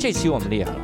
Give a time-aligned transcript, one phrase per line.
[0.00, 0.80] 这期我们厉害了，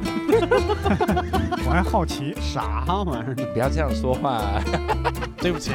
[1.64, 3.34] 我还好奇，啥玩意儿？
[3.54, 4.60] 不要这样说话。
[5.40, 5.70] 对不起，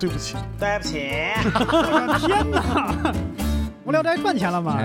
[0.00, 0.98] 对不起，对不起，
[1.44, 3.14] 我的天哪！
[3.84, 4.82] 无聊斋赚钱了吗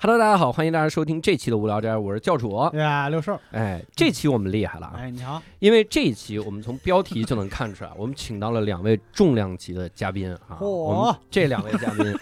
[0.00, 2.68] ？Hello，大家好，欢迎大家收听这期的无聊斋，我是教主。
[2.72, 10.58] 对啊，六兽，哎，这期我们厉害了啊，哎，你好，因为这一期我们从标题就能看出来，我们请到了两位重量级的嘉宾啊。
[10.58, 12.12] 嚯我们这两位嘉宾，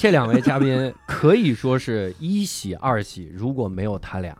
[0.00, 4.34] 这两位嘉宾可以说是一喜二喜，如果没有他俩。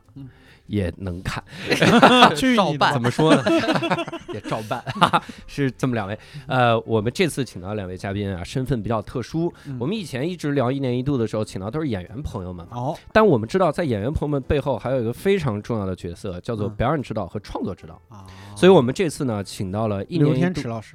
[0.71, 1.43] 也能看，
[2.37, 2.79] 去你的。
[2.79, 3.43] 吧怎么说呢？
[4.33, 6.17] 也照办，哈 哈是这么两位。
[6.47, 9.53] 呃，我们这次请到两位嘉宾啊，身份比较特殊。
[9.67, 9.77] 嗯。
[9.81, 16.75] 我们以前一直聊一年一度的时候，请到都是演员朋友们，哦，但我们知道，在演员朋友们背后还有一个非常重要的角色，叫做嗯。
[16.77, 18.01] 表演指导和创作指导。
[18.09, 18.25] 啊
[18.57, 20.95] 所以，我们这次呢，请到了一刘年一度天池老师，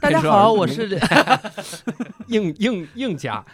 [0.00, 0.98] 大家好，我是
[2.26, 3.44] 硬硬硬加。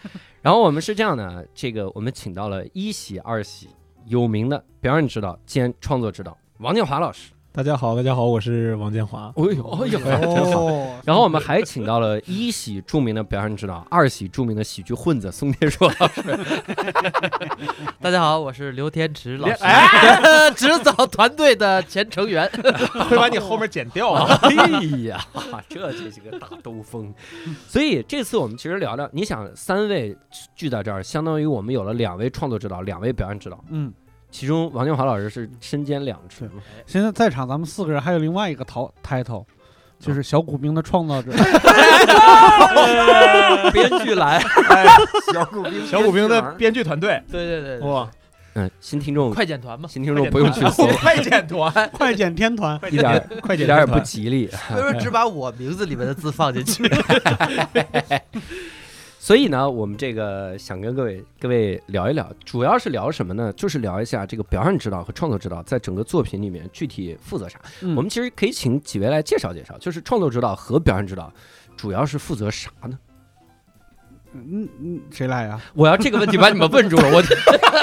[0.41, 3.69] 然后我们是这样的，这个我们请到了一喜二喜
[4.05, 7.34] 有名的表演指导兼创作指导王建华老师。
[7.55, 9.31] 大家好，大家好，我是王建华。
[9.37, 10.65] 哎呦，哎呦，真好。
[10.65, 16.21] 哦，然后我们还请到了一喜著名的表演指导，二喜著名的喜剧混子宋天硕老师。
[18.01, 22.45] 大家好，我是刘天池老师， 哎 指导团队的前成员。
[23.09, 24.37] 会把你后面剪掉啊！
[24.41, 24.51] 哎
[25.07, 25.25] 呀，
[25.69, 27.13] 这就是个大兜风。
[27.69, 30.13] 所以这次我们其实聊聊，你想三位
[30.57, 33.93] 聚在这儿，相当于我们有了两位创作指导，两位表演指导，嗯，
[34.35, 36.43] 其中王建华老师是身兼两职。
[36.45, 36.61] 嘛。
[36.85, 39.45] 现在在场咱们四个人还有另外一个头 title，
[39.97, 41.31] 就是小古兵的创造者，
[43.71, 44.37] 编剧来，
[45.31, 46.99] 小古兵，小古兵的编剧团。
[46.99, 48.11] 队，对对对，对哇，
[48.55, 54.49] 嗯，新听众，快剪团嘛，新听众不用去搜， 快剪团，快剪天团，一点快剪一点也不，吉利。
[54.75, 56.83] 为什么只把我名字里面的字放进去？
[59.25, 63.51] 所以呢，我们这个想跟各位各位聊一聊，主要是聊什么呢？
[63.53, 67.59] 就是聊一下这个表演指导和创作指导在整个作品里面具体负责啥。
[67.81, 71.33] 嗯我们其实可以请几位来介绍介绍，就是创作指导和表演指导
[71.75, 72.99] 主要是负责啥呢？
[74.33, 75.59] 嗯嗯，谁来呀？
[75.73, 77.23] 我要这个问题把你们问住了，我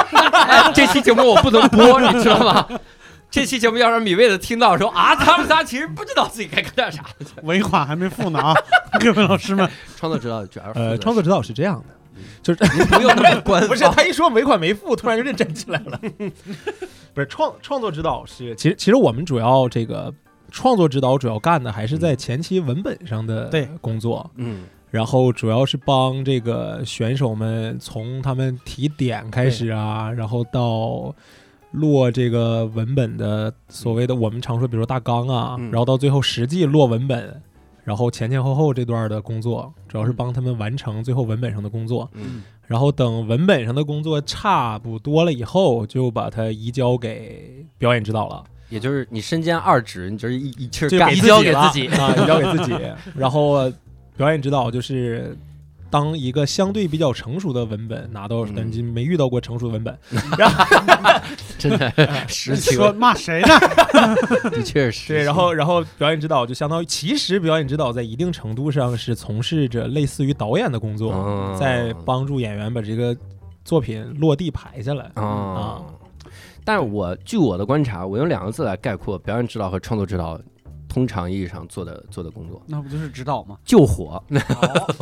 [0.73, 2.69] 这期节目我不能播，你知道吗？
[3.33, 7.03] 这期节目要让米未的听到说 啊，他们仨其实不知道自己该干点啥。
[7.45, 8.55] 尾款还没付呢啊，
[9.01, 11.95] 各位老师们，创作指导主要是呃，创作指导是这样的，
[12.43, 15.99] 就是您不用那么官不是，他一说尾款没付，突然就认真起来了。
[17.15, 20.13] 不是创创作指导是，其实其实我们主要这个
[20.51, 23.67] 创作指导主要干的还是在前期文本上的对。
[23.81, 24.65] 工作，嗯。
[24.91, 31.15] 然后主要是帮这个选手们从他们提点开始啊，然后到
[31.73, 35.71] 落这个文本的所谓的我们常说，比如说大纲啊，嗯。
[35.71, 37.43] 然后到最后实际落文本，
[37.85, 42.11] 然后前前后后这段的工作，主要是帮他们完成最后文本上的工作。
[42.15, 42.43] 嗯。
[42.67, 51.13] 然后等文本上的工作差不多了以后，就把它移交给表演指导了，也就是你身兼二职，你就是一一气儿干。
[51.17, 51.87] 移交给自己。
[51.89, 52.75] 啊，移交给自己。
[53.15, 53.71] 然后
[54.17, 55.37] 表演指导就是
[55.93, 59.97] 当一个相对比较成熟的文本拿到，嗯但是没遇到过成熟的文本，
[61.59, 61.93] 真的
[62.27, 63.49] 实情，说骂谁呢？
[64.51, 65.09] 的确是。
[65.13, 73.15] 对，然后然后表演指导就相当于，其实表演指导在一定程度上是从事着类似于导演的工作，哦在帮助演员把这个
[73.63, 75.11] 作品落地排下来。
[75.15, 75.83] 啊。
[76.65, 80.41] 但是我据我的观察，我用两个字来概括表演指导和创作指导，
[80.93, 83.57] 通常意义上做的做的工作，那不就是指导吗？
[83.65, 84.23] 救火。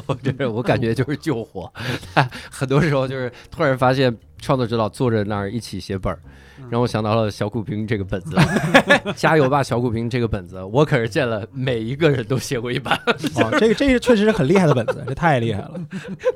[0.07, 1.69] 哦 这是我感觉就是救火，
[2.49, 6.21] 很多时候就是突然发现创作指导坐在那儿一起写本儿，
[6.69, 8.37] 让我想到了小古兵这个本子，
[9.17, 15.81] 加油吧小古兵这个本子，我可是见了每一个人都写过一版，哦，这个这个确实是很厉害的本子， 这太厉害了。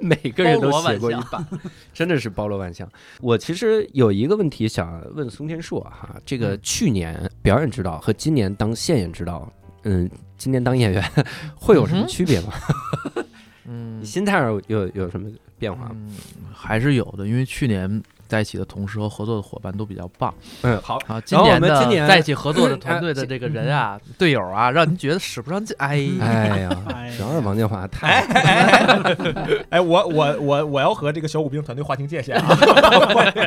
[0.01, 1.45] 每个人都写过一版，
[1.93, 2.89] 真的是包罗万象。
[3.21, 9.53] 我其实有一个问题想问松天硕哈，这个去年表演指导和今年当现演指导，
[9.85, 11.05] 嗯，今年当演员
[11.55, 12.53] 会有什么区别吗？
[13.67, 15.93] 嗯你心态上有有有什么变化吗？
[15.95, 16.15] 嗯，
[16.53, 21.21] 还是有的，因为去年在一起的同事和合作的伙伴都比较棒嗯，好，啊。
[21.21, 25.77] 今然后我年的们今年在一起合作的团队的这个人啊、队友啊，让您觉得使不上劲。
[25.79, 28.21] 哎，哎呀哎，主要是王建华太
[29.71, 32.57] 哎，我我我我要和这个小古兵团队划清界限啊！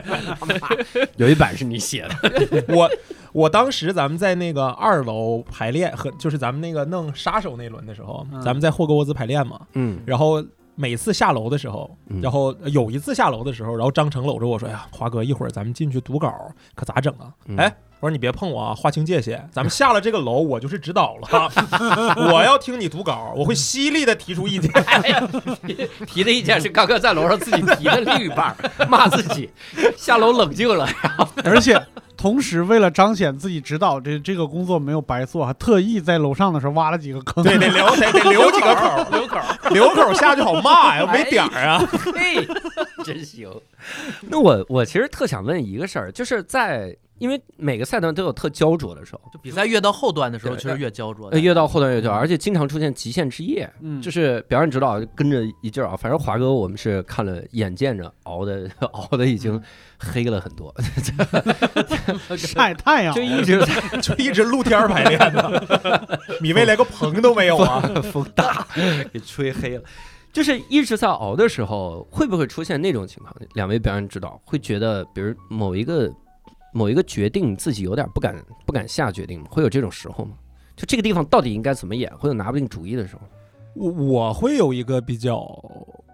[1.17, 2.89] 有一版是你写的， 我
[3.33, 10.43] 我当时咱们在那个二楼排练，和就是咱们那个弄杀手那轮的时候，嗯咱们在霍格沃兹排练嘛，嗯然后。
[10.79, 16.31] 每次下楼的时候嗯，然后有一次下楼的时候，然后张成搂着我说：“哎呀，华哥，一会儿咱们进去读稿，
[16.75, 19.49] 可咋整啊？”嗯哎，我说你别碰我啊，划清界限。
[19.51, 21.51] 咱们下了这个楼，我就是指导了，
[22.31, 24.71] 我要听你读稿，我会犀利的提出意见。
[26.05, 28.55] 提的意见是刚刚在楼上自己提的另一半，
[28.87, 29.49] 骂自己，
[29.97, 31.81] 下楼冷静了，然 后而且
[32.15, 37.43] 同时为了彰显自己指导这这个工作没有白做，还特意在楼上的时候挖了几个坑。
[37.43, 39.39] 对，得留得得留几个口，留口
[39.71, 41.83] 留口下去好骂呀，没点儿啊。
[42.13, 42.47] 嘿，
[43.03, 43.49] 真行。
[44.21, 51.39] 那我我其实特想问一个事儿，就是在因为每个赛段都有特焦灼的时候，就比赛越到后段的时候，对其实越焦灼呃，。
[51.39, 55.95] 越到后段越焦，而且经常出现极限之夜，嗯，就是表演指导跟着一劲儿啊。
[55.95, 59.61] 反正华哥我们是看了，眼见着熬的熬的已经
[59.97, 60.73] 黑了很多，
[62.37, 65.61] 晒太阳就一直在 就一直露天儿排练呢，
[66.41, 67.81] 米未连个棚都没有啊。
[68.11, 68.67] 风大
[69.11, 69.83] 给吹黑了。
[70.33, 73.33] 就是一直在熬的时候，会不会出现那种情况？
[73.55, 76.13] 两位表演指导会觉得，比如某一个
[76.73, 78.35] 某一个决定自己有点不敢
[78.65, 79.47] 不敢下决定吗？
[79.49, 80.31] 会有这种时候吗？
[80.75, 83.21] 就这个地方到底应该怎么演，会有拿不定主意的时候。
[83.73, 85.47] 我我会有一个比较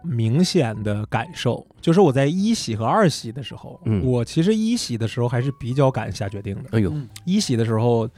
[0.04, 6.70] 明显的感受，就是我在一喜和二喜的时候，嗯我其实一喜的时候还是比较敢下决定的。
[6.72, 8.10] 哎呦，嗯一喜的时候，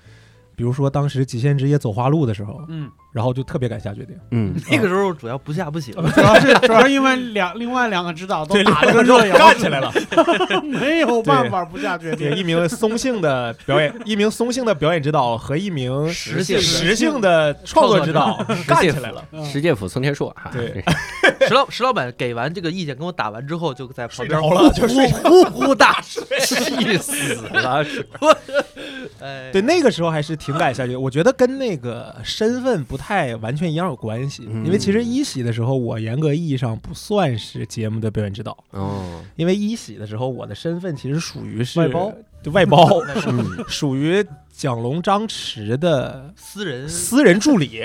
[0.56, 4.16] 比如说当时极限之夜走花路的时候，嗯，然后就特别敢下决定。
[4.31, 9.92] 嗯，那个时候主要不下不行， 主要是主要是因为两另外两个指导都，打了两个人个热油，干起来了。
[10.63, 12.36] 没有办法不下决，定。
[12.36, 18.38] 一名松性的表演，一名松性的表演指导和一名实性实性的创作指导
[18.68, 19.24] 干起来了。
[19.31, 20.84] 嗯石介甫、宋天硕哈，对
[21.48, 24.42] 石老石老板给完这个意见，跟我打完之后，就在旁边。
[24.42, 26.24] 呼呼大睡。
[26.40, 28.06] 气死了，是
[29.19, 31.01] 哎，对，那个时候还是挺敢下决定。
[31.01, 34.65] 我觉得跟那个身份不太完全一样有关系，嗯。
[34.65, 42.12] 因为其实一喜的时候，我严格意义上不算是节目的表演指导，哦，因为一喜的时候，我的身份其实属于是外包，
[42.45, 42.88] 对外包，
[43.27, 44.25] 嗯属于
[44.56, 47.83] 蒋龙、张弛的私人私人助理、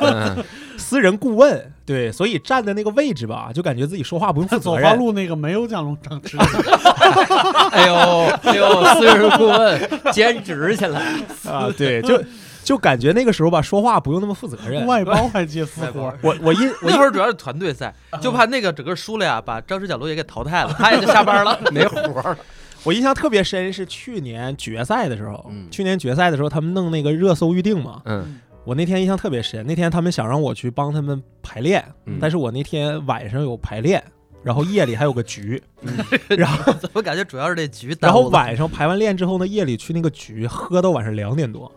[0.00, 0.44] 嗯
[0.78, 1.72] 私人顾问。
[1.86, 4.88] 对，所以站的那个位置吧，就感觉自己说话不用负责任。
[4.88, 6.36] 花路那个没有蒋龙张弛，
[7.70, 7.94] 哎呦
[8.42, 11.00] 哎呦，私人顾问兼职去了，
[11.48, 12.22] 啊，对，就
[12.64, 14.84] 就感觉那个时候吧，说话不用那么负责任。
[14.86, 21.58] 外包还接私活，我我一我一会儿主要是团队赛，就怕那个整个输了呀，把张弛、蒋龙也给淘汰了，他也就下班了。
[21.72, 22.38] 没活儿了。
[22.86, 29.66] 我印象特别深是去年决赛的时候，嗯去年决赛的时候他们弄那个热搜预定嘛，嗯我那天印象特别深。
[29.66, 34.02] 那天他们想让我去帮他们排练，嗯但是我那天晚上有排练，
[34.42, 35.60] 然后夜里还有个局，
[36.30, 38.14] 然后 怎么感觉主要是这局耽误？
[38.14, 41.70] 然后晚上排完练之后呢，夜里去那个局喝到晚上两点多，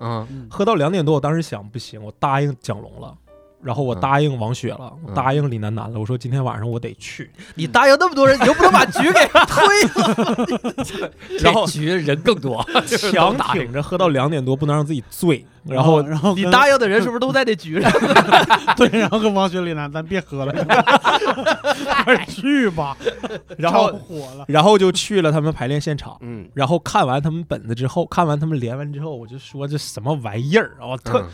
[0.50, 3.16] 喝到两点多，我当时想不行，我答应蒋龙了。
[3.62, 6.00] 然后我嗯答应王雪了，我嗯答应李楠楠了。
[6.00, 11.12] 我说今天晚上我得去，你答应那么多人，你就不能把局给推了？
[11.42, 15.46] 然后局人更多， 强挺着喝到两点多，不能让自己醉。
[15.66, 17.92] 然后然后你答应的人是不是都在那局上？
[18.78, 20.54] 对，然后跟王雪、李楠，咱别喝了，
[22.06, 22.96] 快去吧。
[23.58, 26.18] 然后火了，然后就去了他们排练现场。
[26.22, 30.88] 嗯，然后看完他们本子之后，看完他们连完之后，我就说这什么玩意儿啊！
[30.88, 31.28] 我特、嗯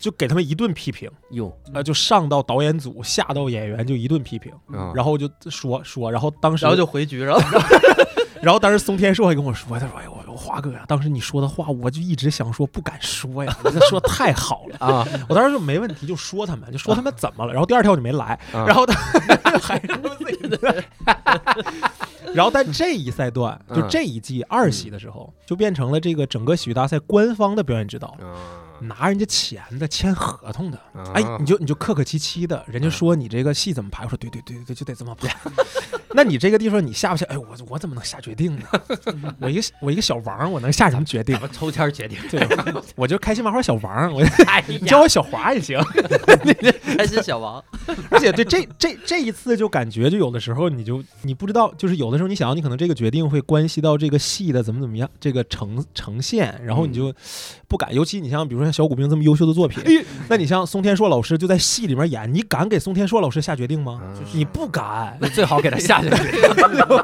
[0.00, 4.90] 就给他们一顿批评，哟，呃，就上到导演组，下到演员就一顿批评，嗯。
[4.94, 7.60] 然后就说说，然后当时然后就回局，然后
[8.40, 17.52] 然后当时松天硕还跟我说，他说：“哎呦，我华哥呀，当时你说的话，我就一直想说，不敢说呀， 你这说的太好了。”啊，我当时就没问题，就说他们，就说他们怎么了。
[17.52, 18.64] 然后第二天我就没来，啊。
[18.66, 18.94] 然后他
[19.60, 20.84] 还说自己的。
[22.32, 23.88] 然后但这一赛段，就嗯。
[23.90, 30.78] 这一季二喜的时候，就变成了这个整个喜剧大赛官方的表演指导，啊拿人家钱的，签合同的。
[30.94, 35.34] 啊哎，你就你就客客气气的，人家说你这个戏怎么排，我说对对对对对，就得这么排。
[36.12, 37.24] 那你这个地方你下不下？
[37.28, 38.62] 哎，我我怎么能下决定呢？
[39.40, 41.38] 我一个我一个小王，我能下什么决定？
[41.52, 42.44] 抽签决定，对，
[42.96, 45.78] 我就开心麻花小王，我哎你叫 我小华也行。
[46.96, 47.62] 开心小王，
[48.10, 57.14] 而且对这这这一次就感觉，就有的时候你就你不知道，就是有的时候你想，你可能这个决定会关系到这个戏的怎么怎么样，这个呈呈现，然后你就
[57.68, 57.94] 不敢。
[57.94, 59.82] 尤其你像比如说像小骨兵这么优秀的作品，
[60.28, 64.00] 那你像宋天硕老师就在戏里面演，你敢给宋天硕老师下决定吗？
[64.02, 65.18] 嗯你不敢。
[65.20, 66.18] 那最好给他下决定。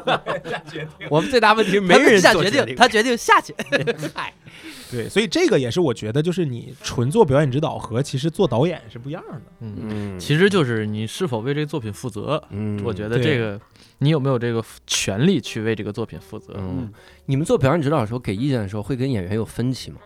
[1.09, 3.53] 我们最大问题没他人下决定定，，他决定下去。
[4.89, 9.41] 对，所以这个也是我觉得，就是你纯做表演指导和其实做导演是不一样的。
[9.59, 12.41] 嗯，嗯，其实就是你是否为这个作品负责。
[12.51, 13.59] 嗯，我觉得这个
[13.97, 16.53] 你有没有这个权利去为这个作品负责？
[16.57, 16.89] 嗯，
[17.25, 19.97] 你们做表演指导的时候给意见的时候，会跟演员有分歧吗？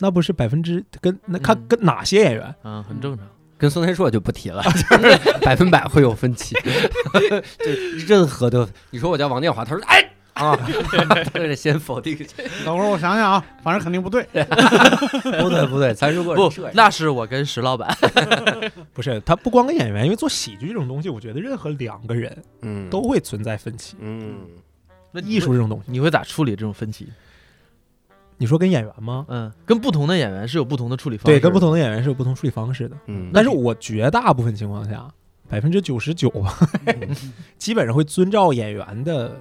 [0.00, 2.54] 那不是百分之跟那看嗯跟哪些演员？
[2.64, 3.26] 嗯，很正常。
[3.56, 6.54] 跟宋天硕就不提了， 就是百分百会有分歧，
[7.58, 10.54] 就任何的，你说我叫王建华，他说哎啊，
[11.34, 12.16] 都得先否定。
[12.64, 14.22] 等会儿我想想啊，反正肯定不对。
[14.22, 17.92] 不对不对，咱如果不那是我跟石老板。
[18.92, 23.96] 不是他不光跟演员，因为做喜剧这种东西，我觉得任何两个人嗯都会存在分歧。
[23.98, 24.36] 嗯
[25.10, 27.08] 那艺术这种东西，你会咋处理这种分歧？
[28.38, 29.26] 你说跟演员吗？
[29.28, 31.38] 嗯，跟不同的演员是有不同的处理方式。
[31.38, 32.96] 对，跟不同的演员是有不同处理方式的。
[33.06, 35.06] 嗯，但是我绝大部分情况下，
[35.48, 37.16] 百分之九十九吧，嗯
[37.58, 39.36] 基本上会遵照演员的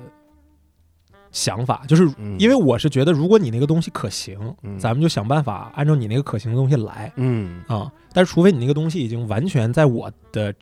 [1.32, 7.92] 想法，就是嗯因为我是觉得，如果你那个东西可行，嗯咱们就想办法按照你那个可行的东西来嗯啊。
[8.13, 10.54] 但是除非你那个东西已经完全在我的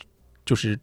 [0.46, 0.78] 就是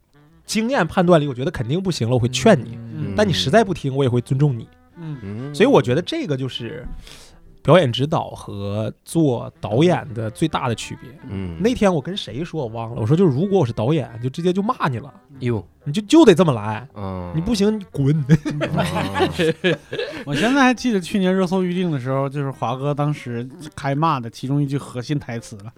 [0.45, 2.77] 经验判断里，我觉得肯定不行了，我会劝你。
[2.95, 4.67] 嗯但你实在不听，我也会尊重你。
[4.97, 6.87] 嗯嗯，所以我觉得这个就是
[7.63, 11.09] 表演指导和做导演的最大的区别。
[11.29, 18.13] 嗯那天我跟谁说我忘了，我说就是如果我是导演，就直接就骂你了，哟你就就得这么来，嗯你不行你滚。
[18.75, 18.85] 啊
[20.25, 25.71] 我现在还记得去年热搜预定的时候，就是华哥当时开骂的其中一句核心台词了，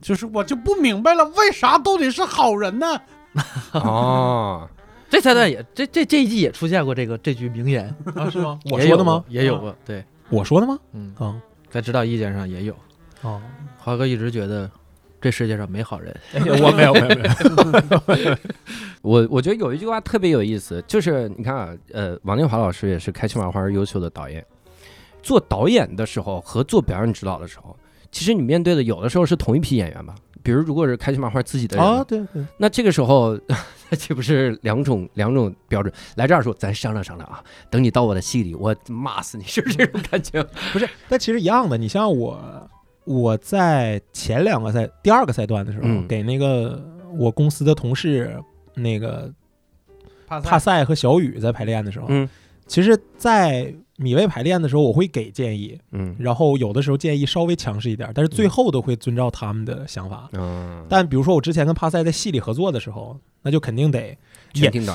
[0.00, 3.00] 就是我就不明白了，为啥都得是好人呢？
[3.72, 4.68] 哦，
[5.08, 8.58] 这彩蛋也这这这一季也出现过这个这句名言，啊，是吗？
[8.70, 9.24] 我说的吗？？
[9.28, 10.78] 也有过，对，我说的吗？
[10.92, 12.74] 嗯，啊在指导意见上也有。
[13.22, 13.40] 哦，
[13.78, 14.70] 华哥一直觉得
[15.20, 18.36] 这世界上没好人，我没有没有没有。
[19.02, 24.44] 我 我觉得有一句话特别有意思，就是你看啊，呃，王建华老师也是开心麻花优秀的导演，
[25.22, 27.76] 做导演的时候和做表演指导的时候，
[28.10, 30.14] 其实你面对的有的时候是同一批演员吧。
[30.42, 33.38] 比如如果是开心麻花自己的人，啊，对对，那这个时候
[33.96, 35.92] 岂不是两种两种标准？
[36.16, 40.42] 来这儿说，咱商量商量啊，等你到我的戏里，我骂死你，是不是这种感觉？
[40.72, 41.76] 不是，但其实一样的。
[41.76, 42.70] 你像我，
[43.04, 46.82] 我在前两个赛第二个赛段的时候，嗯给那个
[47.18, 48.36] 我公司的同事
[48.74, 49.32] 那个
[50.26, 52.28] 帕帕赛和小雨在排练的时候，嗯
[52.66, 60.30] 其实，在米未排练的时候，我会给建议，嗯然后有的时候建议稍微强势一点，但是最后都会遵照他们的想法。
[60.32, 64.16] 嗯，但比如说我之前跟帕赛在戏里合作的时候，那就肯定得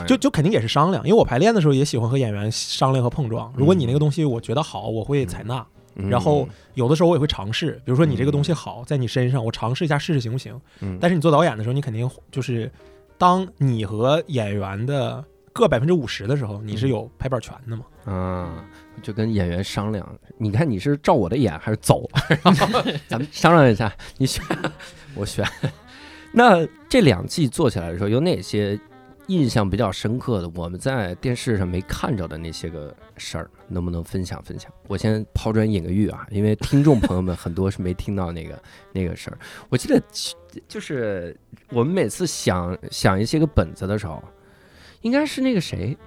[0.07, 3.53] 就就肯定也是商量，因为我排练的时候也喜欢和演员商量和碰撞。
[3.55, 5.65] 如果你那个东西我觉得好，我会采纳。
[5.99, 10.61] 嗯然后有的时候我也会尝试，比如说你这个东西好，在你身上，我尝试一下试试行不行。
[10.79, 12.71] 嗯，但是你做导演的时候，你肯定就是
[13.17, 17.83] 当你和演员的各百分之五十的时候，你是有拍板权的嘛？
[18.05, 18.63] 啊，
[19.01, 22.07] 就跟演员商量，你看你是照我的演还是走？
[22.43, 24.45] 然 后咱们商量一下，你选，
[25.15, 25.43] 我选。
[26.31, 28.79] 那这两季做起来的时候，有哪些
[29.27, 30.49] 印象比较深刻的？
[30.55, 34.71] 我们在电视上没看着的那些个事儿，能不能分享分享？
[34.87, 38.61] 我先抛砖引个玉啊，因为听众朋友们很多是没听到那个
[38.93, 39.37] 那个事儿。
[39.69, 40.01] 我记得
[40.67, 41.35] 就是
[41.69, 44.23] 我们每次想想一些个本子的时候，
[45.01, 45.97] 应该是那个谁。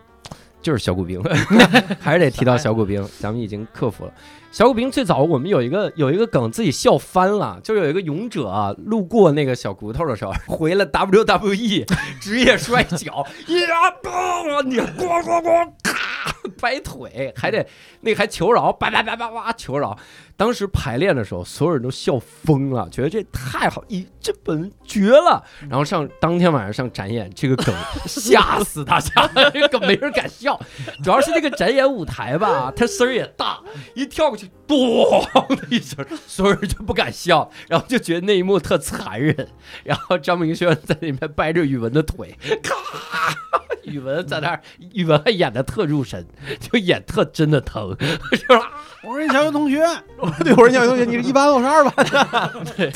[0.62, 1.22] 就是小骨兵，
[2.00, 4.12] 还是得提到小骨兵，咱们已经克服了。
[4.50, 11.86] 小骨兵最早我们有一个有一个梗自己笑翻了，就有一个勇者啊，路过那个小骨头的时候， 回了 WWE
[12.20, 13.04] 职业摔跤，
[13.46, 17.64] 呀嘣，你咣咣咣，咔掰腿，还得
[18.00, 19.96] 那个还求饶，叭叭叭叭叭求饶。
[20.40, 25.44] 当时排练的时候，所有人都笑疯了，觉得这太好，咦这本绝了。
[25.68, 27.74] 然后上当天晚上上展演，这个梗
[28.06, 30.58] 吓死大家， 这个梗没人敢笑。
[31.04, 33.60] 主要是那个展演舞台吧， 它声儿也大，
[33.94, 39.46] 一跳过去，咣的一声，所有人就不敢笑，然后就觉得那一幕特残忍。
[39.84, 43.36] 然后张明轩在里面掰着宇文的腿，咔，
[43.82, 44.62] 宇文在那儿，
[44.94, 46.26] 宇文还演的特入神，
[46.58, 47.94] 就演特真的疼，
[48.32, 48.70] 就是啊
[49.02, 49.82] 我说小学同学，
[50.44, 52.64] 对，我说小雨同学，你是一班，我是二班的。
[52.76, 52.92] 对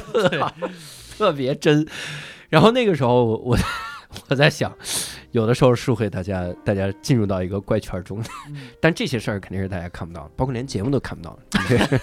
[1.17, 1.87] 特别真。
[2.49, 3.59] 然后那个时候我我
[4.29, 4.73] 我在想，
[5.33, 8.23] 有的时候是会大家大家进入到一个怪圈中，
[8.81, 11.37] 但这些事儿肯定是大家看不到，包括连节目都看不到，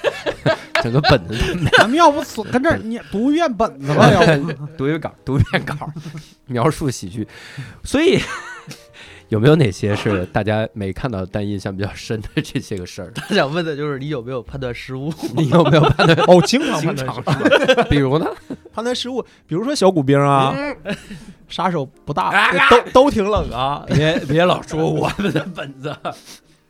[0.84, 4.10] 整个本子都没咱们要不死跟这儿念读一遍本子吧？
[4.12, 5.90] 要不读一个稿，读一遍稿，
[6.48, 7.26] 描述喜剧。
[7.84, 8.20] 所以
[9.32, 13.10] 有没有哪些是大家没看到但印象比较深的这些个事儿？
[13.16, 15.12] 他想问的就是你有没有判断失误？
[15.38, 17.84] 你有没有判断哦，经常经判断常失误是吧？
[17.90, 18.26] 比如呢？
[18.74, 20.54] 判断失误，比如说小骨兵啊，
[21.48, 23.86] 杀手不大，啊都都挺冷啊。
[23.88, 25.96] 别别老说我们的本子，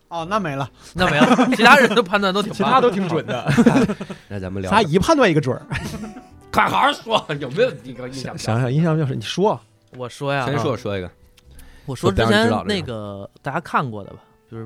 [0.08, 0.70] 哦，那没了。
[0.94, 3.52] 那没了，其他人的判断都挺棒其他都挺准的，
[4.30, 5.66] 那咱们聊他一判断一个准儿。
[6.52, 9.60] 快好好说，有没有一个印象想想印象比较深，你说
[9.98, 11.10] 我说呀，先说说一个，
[11.86, 14.20] 我说之前那个大家看过的吧，
[14.50, 14.66] 就是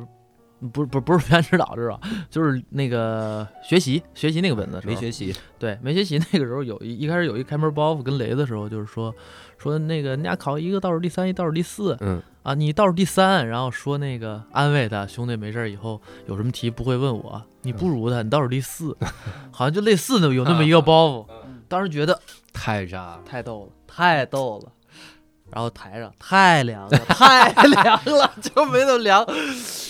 [0.72, 2.00] 不是不是不是培养指导是吧？
[2.30, 9.14] 就是那个学习学习那个本子没学习，对，没学习那个时候有一一开始有一开门包袱跟雷的时候，就是说
[9.58, 12.22] 说那个你俩考一个倒数第三，一倒数第四嗯。
[12.44, 18.96] 啊，你倒数第三，然后说那个安慰他兄弟没事儿，以后有什么题不会问我，你不如他，你倒数第四，
[19.52, 21.26] 好像就类似的有那么一个包袱，
[21.68, 22.22] 当时觉得
[22.54, 23.22] 太渣了。
[23.26, 24.72] 太逗了，太逗了。
[25.56, 29.26] 然后台上太凉了， 太凉了，就没那么凉。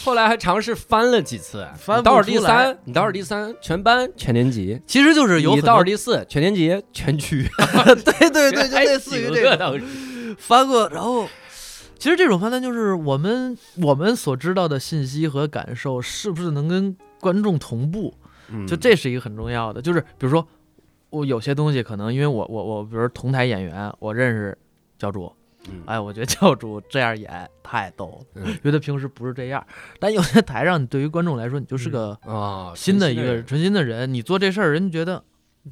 [0.03, 4.79] 后来还尝试翻了几次，翻倒数第三，你倒数第三，全班全年级。
[4.86, 7.50] 其实就是有你倒数第四，全年级全区，
[8.05, 9.57] 对对对， 就类似于这个。
[9.57, 9.84] 当时
[10.38, 11.27] 翻过，然后
[11.98, 18.13] 其实这种翻单就是我们我们所知道的信息和感受是不是能跟观众同步，
[18.50, 19.81] 嗯就这是一个很重要的。
[19.81, 20.48] 就是比如说
[21.10, 24.55] 我有些东西可能因为我我我比如说同台演员，我认识
[25.00, 25.31] 教主，
[25.69, 29.65] 嗯哎，我觉得教主 这样演太逗了，嗯因为他平时不是这样。
[30.00, 35.24] 但有些台上，你对于观众来说，你就是个啊，新的一个人纯新的人，你做这事儿，人家觉得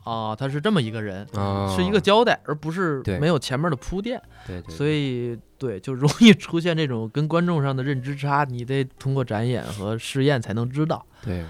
[0.04, 1.28] 啊，他是这么一个人。
[1.34, 4.22] 啊，是一个交代，而不是没有前面的铺垫。
[4.48, 11.06] 对对，所以对，就容易出现这种跟观众上的认知差，你得通过展演和试验才能知道。
[11.24, 11.44] 对。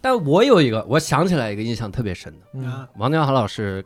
[0.00, 3.82] 但我有一个，我想起来一个印象特别深的，王江豪老师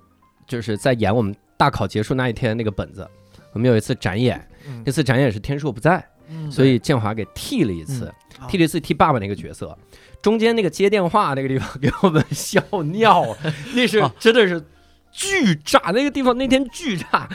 [0.49, 3.09] 就是在演我们大考结束那一天那个本子，
[3.53, 4.83] 我们有一次展演，嗯。
[4.85, 8.47] 那次展演是天硕不在，嗯所以建华给替了一次，嗯。
[8.49, 9.77] 替了一次替爸爸那个角色，
[10.23, 13.39] 中间那个接电话那个地方给我们笑尿了，
[13.75, 14.15] 那是啊。
[14.19, 14.63] 真的是
[15.11, 17.29] 巨炸，那个地方那天巨炸。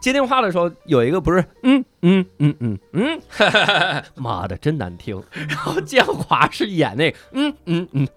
[0.00, 3.22] 接电话的时候有一个不是嗯嗯嗯嗯嗯，
[4.16, 5.22] 妈的真难听。
[5.48, 8.08] 然后建华是演那个嗯嗯嗯，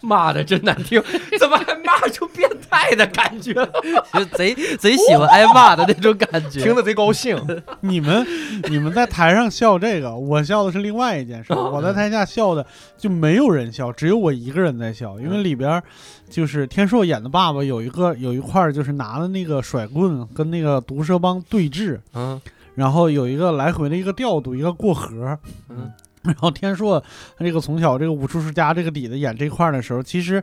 [0.06, 1.02] 妈的真难听，
[1.38, 3.70] 怎么还骂出变态的感觉了？
[4.14, 6.60] 就贼贼喜欢挨骂的那种感觉。
[6.62, 7.38] 听得贼高兴。
[7.80, 8.26] 你们
[8.70, 11.52] 你们在台上笑这个，我笑的是另外一件事。
[11.52, 12.64] 我在台下笑的
[12.96, 15.82] 就没有人笑，只有我一个人在笑，因为里边
[16.28, 22.40] 就是天硕演的爸爸有一个有一块儿就是拿的那个甩棍跟那个毒蛇帮对峙，嗯
[22.76, 25.36] 然后有一个来回的一个调度，一个过河。
[25.68, 25.90] 嗯
[26.24, 27.02] 然后天硕
[27.36, 30.42] 他这个从小这个武术世家这个底子演这块儿的时候，其实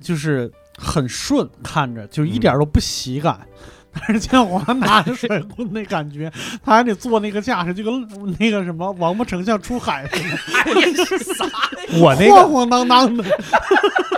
[0.00, 3.46] 就是很顺，看着就一点都不喜感。
[3.92, 6.30] 但是建华拿着甩棍那感觉，
[6.64, 10.22] 他还得做那个架势，就跟那个什么王八丞相出海似
[11.34, 11.50] 的，
[12.00, 13.24] 我那个晃晃荡荡的。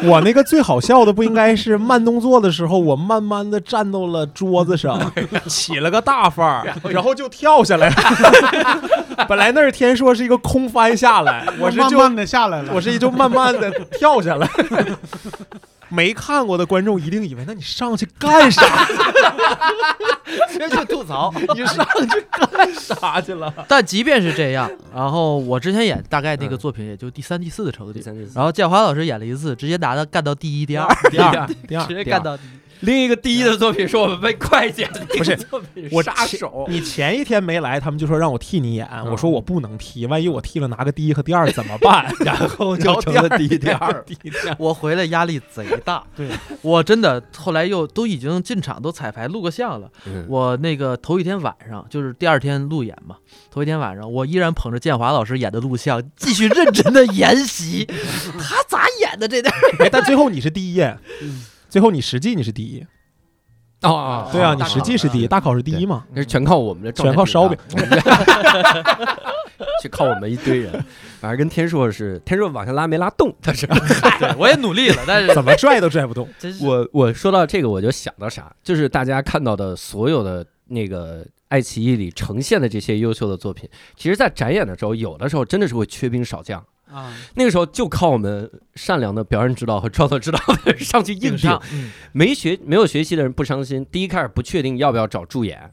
[0.02, 5.12] 我那个最好笑的不应该是慢动作的时候，我慢慢的站到了桌子上，
[5.46, 7.94] 起了个大范儿，然后就跳下来了。
[9.28, 12.72] 本来那儿天说是一个空翻下来，我是就慢慢的下来了。
[12.72, 14.48] 我是就慢慢的跳下来。
[15.90, 18.62] 没看过的观众一定以为，那你上去干啥？
[20.56, 21.32] 这就吐槽。
[21.54, 23.52] 你上去干啥去了？
[23.66, 32.50] 但即便是这样，然后我之前演大概那个作品也就第三、第四的成绩，第三第四然后建华老师演了一次，直接拿他干到第一、第二，第二，第二，直接干到第一。
[32.80, 42.12] 另一个第一的作品是我们被快剪的，不是作品我杀前手，你前一天没来，他们就说让我替你演，嗯我说我不能替，万一我替了拿个第一和第二怎么办？
[42.24, 44.16] 然后就成了第一第二第。
[44.58, 46.28] 我回来压力贼大， 对
[46.62, 49.90] 我真的后来又都已经进场都彩排录个像了。
[50.06, 53.16] 嗯我那个头一天晚上，就是第二天路演嘛，
[53.50, 57.86] 头一天晚上，我依然捧着建华老师演的录像，继续认真的研习。
[58.40, 59.52] 他咋演的这点
[59.90, 62.84] 但最后你是第一，嗯最后你实际你是第一，
[63.82, 66.04] 哦哦，对啊，你实际是第一，大考是第一嘛？
[66.12, 67.56] 那是全靠我们的，全靠烧饼，
[69.82, 70.72] 就 靠我们一堆人。
[71.20, 73.66] 反正跟天硕是天硕往下拉没拉动，但是。
[74.18, 76.28] 对我也努力了，但是怎么拽都拽不动。
[76.60, 86.62] 我我说到这个，我就想到啥，就是大家看到的所有的那个爱奇艺里呈现的这些优秀的作品，其实，在展演的时候，有的时候真的是会缺兵少将。
[86.92, 90.38] 啊，那个时候就靠我们善良的表演指导和创作指导
[90.78, 91.90] 上去硬上，，嗯。
[92.12, 93.86] 没学没有学习的人不伤心。
[93.92, 95.70] 第一开始不确定要不要找助演，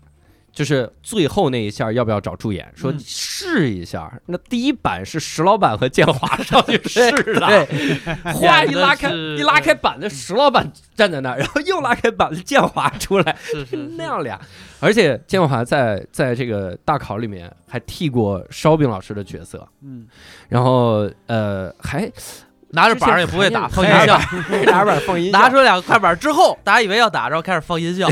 [0.58, 3.00] 就是最后那一下要不要找助演，说嗯。
[3.00, 4.12] 试一下。
[4.26, 7.96] 那第一版是石老板和建华上去试的， 对，
[8.34, 14.40] 哗一拉开一拉开板子，石老板站在那儿， 然后又拉开板子，建华出来，是是那样俩。
[14.80, 20.08] 而且建华在在这个大考里面还替过烧饼老师的角色，嗯，
[20.50, 22.12] 然后呃还
[22.72, 24.20] 拿着板儿也不会打，放音效，
[24.66, 28.10] 拿着板放音效，拿出两个快板之后，大家以为要打，然后开始放音效，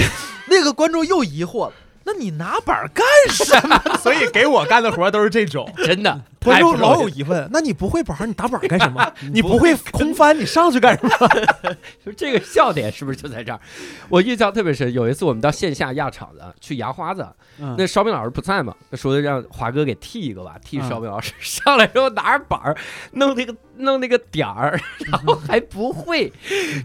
[0.47, 1.73] 那个观众又疑惑了。
[2.05, 3.81] 那你拿板儿干什么？
[3.97, 9.11] 所以给我干的活都是这种， 真的 观众太不容易老有疑问，那你不会板儿，你打板儿干什么？
[9.33, 11.75] 你不会空翻，你上去干什么？
[12.05, 13.59] 就这个笑点是不是就在这儿？
[14.09, 17.27] 我印象特别深，有一次我们到线下压场子去牙花子，
[17.59, 22.77] 嗯那烧饼老师不在嘛，那说让华哥给替一个吧，替嗯烧饼老师、上来之后拿着板儿
[23.13, 24.79] 弄那个弄那个点儿，
[25.11, 26.31] 然后还不会，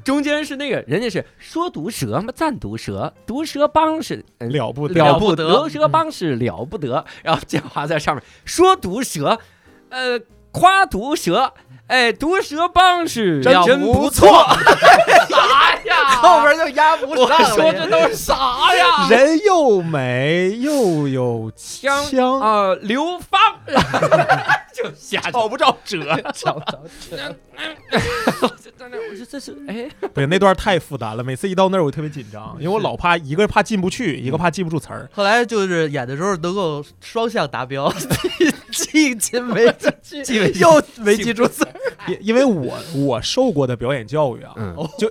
[0.04, 4.24] 中间是那个人家是说毒蛇嘛，赞毒蛇，毒蛇帮是。
[4.38, 9.38] 嗯了不了不了不得毒蛇帮是了不得，然后建华在上面说毒蛇，
[9.90, 11.52] 呃，夸毒蛇，
[11.86, 14.28] 哎，毒蛇帮是真真不不错？
[16.22, 19.08] 后边就压不我上说这都是啥呀？
[19.08, 23.40] 人又美又有枪枪，啊，流芳，
[24.74, 25.98] 就下去找不着辙。
[26.34, 26.80] 找不着
[28.40, 35.08] 我就在那儿，我说这是哎，对，那段太复杂了，每次一到那儿我特别紧张，因为我老怕一个怕进不去，一个怕记不住词儿。
[35.12, 37.92] 后来就是演的时候能够双向达标，
[38.72, 39.66] 记记没
[40.02, 41.72] 记记没记又没记住字儿，
[42.08, 44.54] 因因为我我受过的表演教育啊，
[44.98, 45.08] 就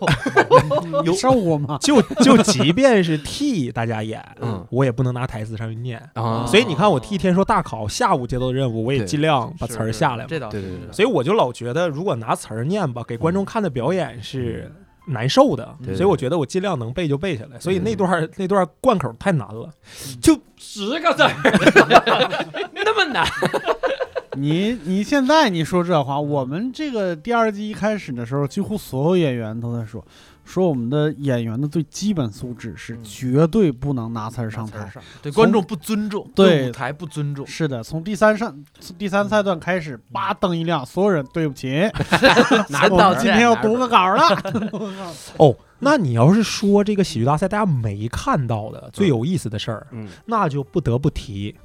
[1.05, 1.77] 有受过吗？
[1.81, 5.99] 就就即便是替大家演，嗯我也不能拿台词上去念。
[6.13, 10.27] 啊，所以你看，我替天说大考下午接到的任务，我也对尽量把词儿下来嘛。
[10.29, 14.71] 这倒是对对对所以我就老觉得，如果拿词儿念吧，给观众看的表演是
[15.09, 15.75] 难受的。
[15.85, 17.59] 对所以我觉得我尽量能背就背下来。
[17.59, 19.69] 所以那段那段贯口太难了。
[20.21, 21.31] 就十个字儿，
[22.73, 23.25] 那么难，
[24.35, 30.05] 你你现在你说这话，我们这个第二季一开始的时候，几乎所有演员都在说，
[30.49, 34.91] 说我们的演员的最基本素质是嗯绝对不能拿词儿上台。
[35.21, 38.57] 对观众不尊重，对舞台不尊重，是的，从第三上
[38.97, 41.69] 第三赛段开始，叭灯一亮，所有人对不起，
[42.69, 44.23] 拿我们今天要读个稿了。
[45.37, 51.55] 哦，那你要是说这个喜剧大赛大家没看到的最有意思的事儿，嗯那就不得不提。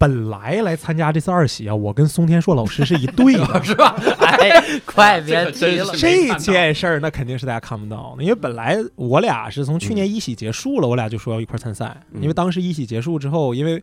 [0.00, 3.94] 本来来参加这次二喜啊，我跟松天硕老师是一对的， 是吧？
[4.18, 13.82] 哎，快别提了这件事儿那肯定是大家看不到的，因为本来我俩是从去年一喜结束了，我俩就说要一块儿参赛，嗯因为当时一喜结束之后，因为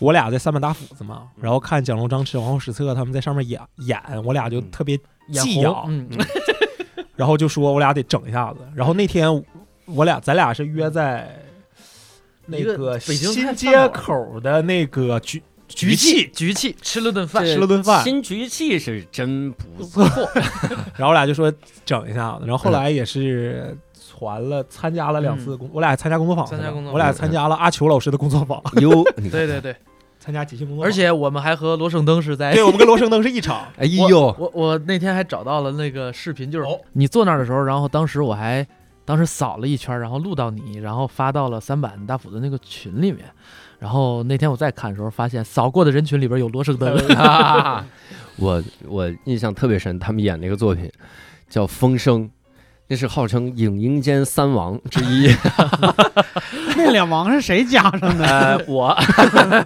[0.00, 4.98] 我俩在三板打斧子嘛，然后看蒋龙、张弛、王后史册他们在上面演演，我俩就嗯特别
[5.28, 6.08] 眼技痒红，嗯，
[7.16, 8.58] 然后就说我俩得整一下子。
[8.74, 9.42] 然后那天
[9.86, 11.42] 我俩咱俩是约在
[12.44, 18.02] 那个新街口的那个局局气，气局气，吃了顿饭，吃了顿饭。
[18.04, 20.04] 新局气是真不错，
[20.96, 21.52] 然后我俩就说
[21.84, 22.46] 整一下子。
[22.46, 23.76] 然后后来也是
[24.16, 29.74] 传了参加了两次工，我俩参加工作坊，参加工作坊我俩参加了阿球老师的工作坊， 哟，对对对，
[30.20, 33.66] 参加即兴工作坊，而且我们还和罗胜登是在对我们跟罗生灯是一场。
[33.76, 38.66] 哎呦，我我那天还找到了那个视频，就是哦你坐那儿的时候，然后当时我还
[39.04, 43.24] 当时扫了一圈，然后录到你，然后发到了三板大斧的那个群里面。
[43.84, 47.84] 然后那天我再看的时候，发现扫过的人群里边有罗胜登， 啊
[48.36, 50.90] 我我印象特别深，他们演那个作品
[51.50, 52.22] 叫《风声》，
[52.88, 55.30] 那是号称影音间三王之一。
[56.78, 58.24] 那两王是谁加上的？
[58.24, 58.96] 呃，我。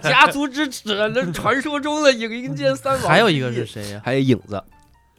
[0.03, 0.81] 家族之耻，
[1.15, 4.01] 那传说中的影音间三王还有一个是谁呀？
[4.03, 4.61] 还有影子，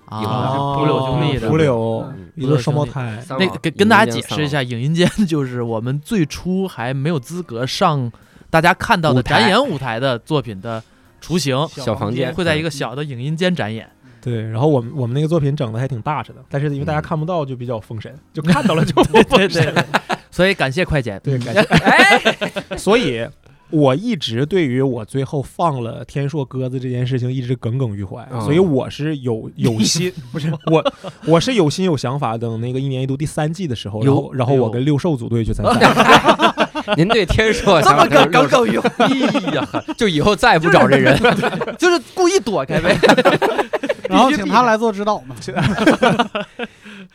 [0.04, 1.48] 啊，影子是不柳兄弟的。
[1.48, 8.12] 蒲柳嗯一对双胞胎，那个跟跟大家解释一下，影音间就是我们最初还没有资格上
[8.50, 10.82] 大家看到的展演舞台的作品的
[11.20, 13.88] 雏形，小房间会在一个小的影音间展演。
[14.22, 19.74] 对，然后我们我们那个作品整的还挺大实的，但是因为大家看不到，就比较封神，就看到了就不 对对封神。
[19.74, 19.84] 对，
[20.30, 21.18] 所以感谢快剪。
[21.24, 21.60] 对，感谢。
[21.60, 22.20] 哎，
[22.76, 23.26] 所以，
[23.70, 30.92] 我一直对于我最后放了天硕鸽子这件事情一直耿耿于怀，嗯所以我是有有心， 不是我，
[31.24, 36.68] 我是有心有想法，等那个一年一度第三季的时候，然后然后我跟六兽组队去参赛。
[36.96, 39.08] 您对天硕 这么个耿耿耿于怀，哎
[39.54, 41.16] 呀，就以后再也不找这人。
[41.78, 42.96] 就是故意躲开呗。
[44.08, 45.36] 然后请他来做指导嘛。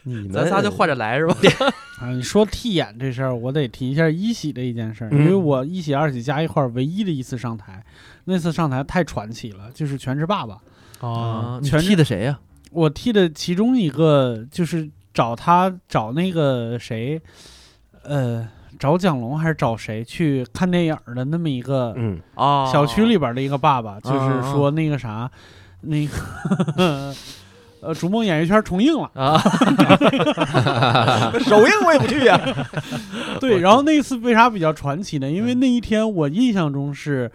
[0.04, 1.36] 你们咱仨就换着来是吧？
[2.00, 7.84] 啊，你说替演这事儿，我得提一下一喜的一件事因为我一喜、二喜加一块儿唯一的一次上台，
[8.26, 10.58] 那次上台太传奇了，就是《全职爸爸》。
[11.06, 12.40] 啊，你替的谁呀？
[12.72, 17.22] 我替的其中一个就是找他找那个谁，
[18.04, 18.48] 呃，
[18.80, 25.30] 找蒋龙还是找谁去看电影的那么一个嗯，啊，小区里边的一个爸爸，就是啊说那个啥，
[25.82, 26.14] 那个
[27.82, 29.12] 呃，逐梦演艺圈重映了。
[29.14, 29.38] 啊，
[31.40, 32.40] 首映我也不去呀。
[33.40, 35.30] 对，然后那一次为啥比较传奇呢？
[35.30, 37.32] 因为那一天我印象中是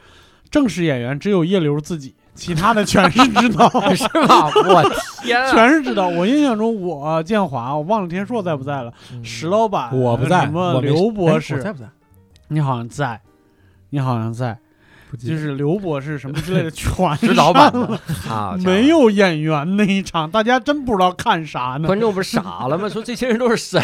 [0.51, 4.47] 正式演员只有叶流自己，其他的全是指导， 是吗？
[4.57, 4.83] 我
[5.23, 5.53] 天啊！
[5.53, 6.09] 全是指导。
[6.09, 8.91] 我印象中我建华，我忘了天硕在不在了，
[9.23, 11.87] 石老板，我不在，什么我刘博士，在不在？
[12.49, 13.21] 你好像在，
[13.91, 14.59] 你好像在。
[15.19, 21.87] 就是刘博士什么之类的全指导版上了的， 啊，没有演员那一场，大家真不知道看啥呢。
[21.89, 22.89] 观众不是傻了吗？
[22.89, 23.81] 说这些人都是谁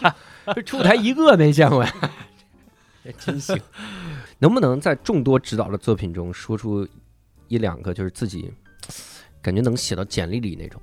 [0.00, 0.14] 呀？
[0.64, 1.92] 出台一个没见过呀，
[3.02, 3.60] 这真行。
[4.38, 6.86] 能不能在众多指导的作品中说出
[7.48, 8.52] 一两个，就是自己
[9.42, 10.80] 感觉能写到简历里那种？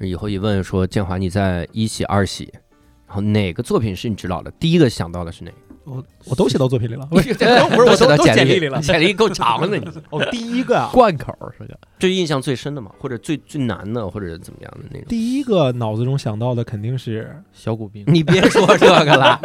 [0.00, 2.52] 以后一问说建华你在一喜二喜，
[3.06, 4.50] 然后哪个作品是你指导的？
[4.52, 5.65] 第一个想到的是哪个？
[5.86, 7.06] 我我都写到作品里了。
[7.10, 9.84] 不是不是 我写到都都简历里了 简历够长的你。
[10.10, 15.06] 哦，第一个啊，贯口是个，最印象最深的嘛，或者最最难的，或者怎么样的那种？
[15.08, 19.40] 第一个脑子中想到的肯定是小骨兵，你别说这个了，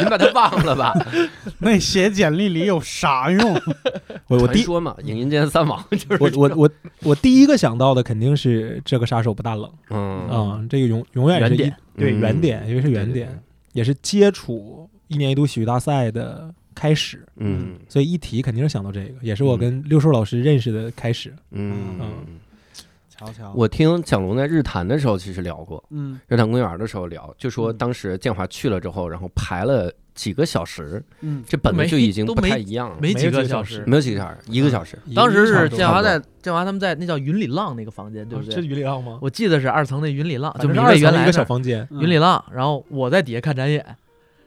[0.00, 0.92] 你把它忘了吧。
[1.58, 3.54] 那写简历里有啥用？
[4.28, 6.70] 我我第一说嘛，影音间三王就是我我我
[7.02, 17.78] 我第一个想到的肯定是这个杀手不大冷嗯啊、这个永永远是一原点对嗯原点，因为是原点，也是接触一年一度喜剧大赛的开始，嗯。
[17.88, 21.34] 所以一提肯定是想到这个，也是我跟六叔老师认识的开始。
[21.50, 21.98] 嗯。
[22.00, 22.38] 嗯。
[23.08, 26.20] 瞧瞧，我听蒋龙在日坛的时候其实聊过，嗯。
[26.28, 31.42] 日坛公园的时候聊，就说嗯当时建华去了之后，然后排了几个小时，嗯。
[31.48, 33.82] 这本子就已经不太一样了，没几个小时。
[33.86, 34.98] 没有几个小时，一个小时。
[35.14, 38.54] 当时是建华在建华他们在那叫云里浪那个房间，对不对？
[38.54, 38.76] 是云？
[38.76, 39.18] 里浪吗？
[39.22, 43.82] 我记得是二层那云里浪，就是二层的一个小房间，嗯云里浪，然后我在底下看展演，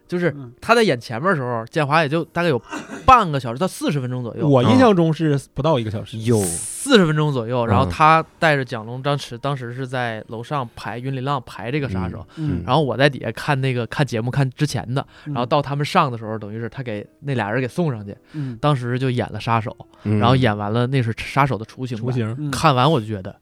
[0.09, 0.51] 就是嗯。
[0.59, 2.61] 他在演前面的时候，建华也就大概有
[3.05, 6.17] 半个小时到四十分钟左右，我印象中是不到一个小时。
[6.17, 12.63] 有四十分钟左右，然后嗯他带着蒋龙、张弛，当时是在楼上排云里浪排这个杀手，嗯。
[12.65, 15.33] 然后我在底下看那个看节目看之前的，嗯。
[15.33, 18.57] 然后到他们上的时候，等于是他给那俩人给送上去，嗯。
[18.59, 22.49] 当时就演了杀手，然然后演完了那是杀手的雏形版，雏形，嗯。
[22.49, 23.35] 看完我就觉得，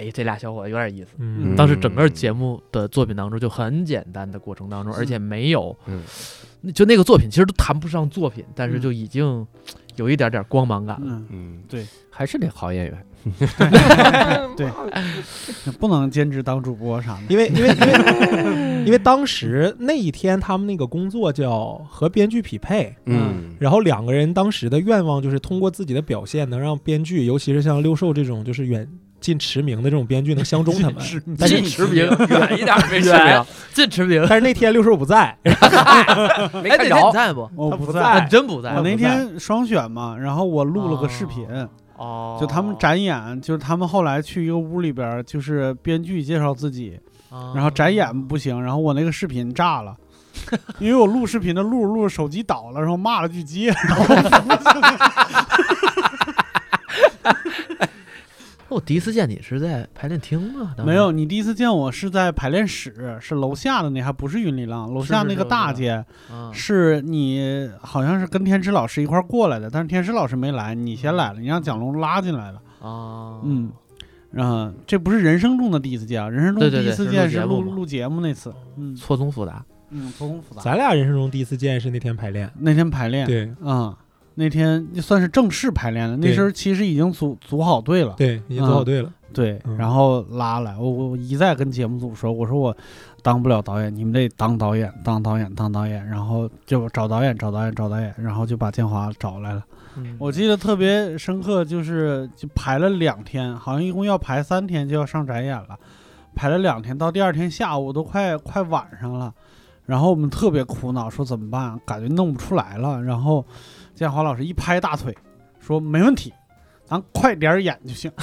[0.00, 1.10] 哎，这俩小伙子有点意思。
[1.18, 6.02] 嗯，当时整个节目的作品当中就很简单的过程当中，而且没有，嗯
[6.74, 9.46] 就那个作品其实都谈不上作品，但是嗯就已经
[9.96, 11.06] 有一点点光芒感了。
[11.06, 13.06] 嗯，嗯，对，还是得好演员。
[14.56, 14.66] 对
[15.78, 17.22] 不能兼职当主播啥的。
[17.28, 28.88] 因为因为因为因为当时那一天他们那个工作叫和编剧匹配，嗯然后两个人当时的愿望就是通过自己的表现能让编剧，尤其是像六兽这种就是远
[29.20, 30.96] 近驰名的这种编剧能相中他们。
[31.38, 31.96] 但是近驰名，
[32.28, 35.36] 远一点没驰名，近驰名，但是那天六叔不在，
[36.62, 37.10] 没看着。
[37.12, 37.48] 在不？
[37.54, 38.20] 我不在，他不在。
[38.20, 41.46] 啊，真不在我那天双选嘛，然后我录了个视频，
[41.96, 49.94] 哦，就他们展演，就是他们后来去一个屋里边，就是编剧介绍自己，哦，然后展演不行，然后我那个视频炸了。
[50.78, 54.04] 因为我录视频的录着录着手机倒了，然后骂了句街，然后
[58.70, 60.74] 我第一次见你是在排练厅吗？
[60.84, 73.70] 没有，你第一次见我是在排练室，是楼下的那还不是云里浪，楼下那个大街啊，是你好像是跟天池老师一块儿过来的，但是天池老师没来，你先来了，你让蒋龙拉进来了，啊，嗯，
[74.30, 77.66] 然后这不是人生中的第一次见啊，人生中第一次见是是录节目嘛。
[77.66, 78.94] 录录节目那次，嗯。
[78.94, 80.60] 错综复杂，嗯，错综复杂。
[80.62, 82.48] 咱俩人生中第一次见是那天排练。
[82.58, 83.52] 那天排练，对。
[83.64, 83.96] 啊、
[84.40, 89.12] 那天就算是正式排练了，那时候其实已经组组好队了，对，已经组好队了。
[89.32, 92.76] 对，嗯然后拉来，我我我一再跟节目组说，我说我
[93.22, 99.62] 当不了导演，你们得当导演，当导演，当导演，然后就找导演，找导演，找导演，然后就把建华找来了。
[99.96, 105.78] 嗯我记得特别深刻，就是就排了两天，好像一共要排三天就要上展演了，
[106.34, 109.32] 排了两天，到第二天下午都快快晚上了，
[109.86, 111.78] 然后我们特别苦恼，说怎么办？
[111.86, 113.00] 感觉弄不出来了。
[113.02, 113.44] 然后
[114.00, 115.14] 建华老师一拍大腿，
[115.60, 116.32] 说没问题，
[116.86, 118.10] 咱快点演就行。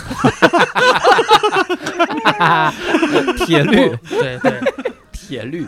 [3.38, 4.60] 铁律， 对对，
[5.12, 5.68] 铁律。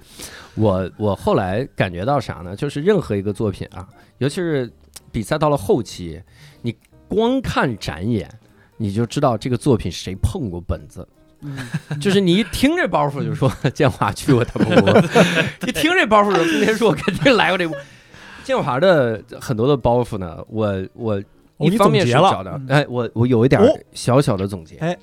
[0.56, 2.54] 我我后来感觉到啥呢？
[2.54, 3.88] 就是任何一个作品啊，
[4.18, 4.70] 尤其是
[5.10, 6.20] 比赛到了后期，
[6.60, 6.76] 你
[7.08, 8.28] 光看展演，
[8.76, 11.08] 你就知道这个作品谁碰过本子。
[11.40, 11.66] 嗯，
[11.98, 14.88] 就是你一听这包袱就说建华去过他们屋，
[15.66, 17.72] 一听这包袱就通天硕肯定来过这屋。
[18.46, 21.22] 建华的很多的包袱呢，我我哦
[21.56, 24.96] 你一方面总结了是找到嗯，哎，我我有一点哦小小的总结，哎，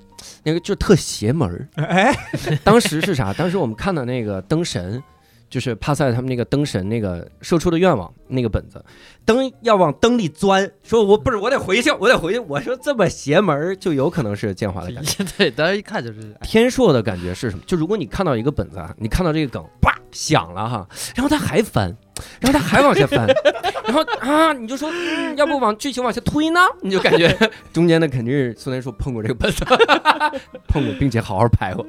[0.44, 1.68] 那个就特邪门儿。
[1.76, 2.16] 哎，
[2.64, 3.34] 当时是啥？
[3.34, 5.04] 当时我们看到那个灯神，
[5.50, 8.82] 就是帕塞他们那个灯神那个射出的愿望那个本子，
[9.26, 12.40] 灯要往灯里钻，说我不是我得回去，我得回去。
[12.40, 15.22] 我说这么邪门儿，就有可能是建华的感觉。
[15.38, 17.64] 对，大家一看就是，哎天硕的感觉是什么？
[17.68, 21.96] 就如果你看到一个本子啊，你看到这个梗，叭响了哈，然后他还翻，
[22.40, 23.36] 然后他还往下翻，然
[23.86, 26.60] 然后啊，你就说，嗯，要不往剧情往下推呢？
[26.82, 27.36] 你就感觉
[27.74, 29.66] 中间的肯定是苏天硕碰过这个本子，
[30.68, 31.86] 碰过，并且好好拍过，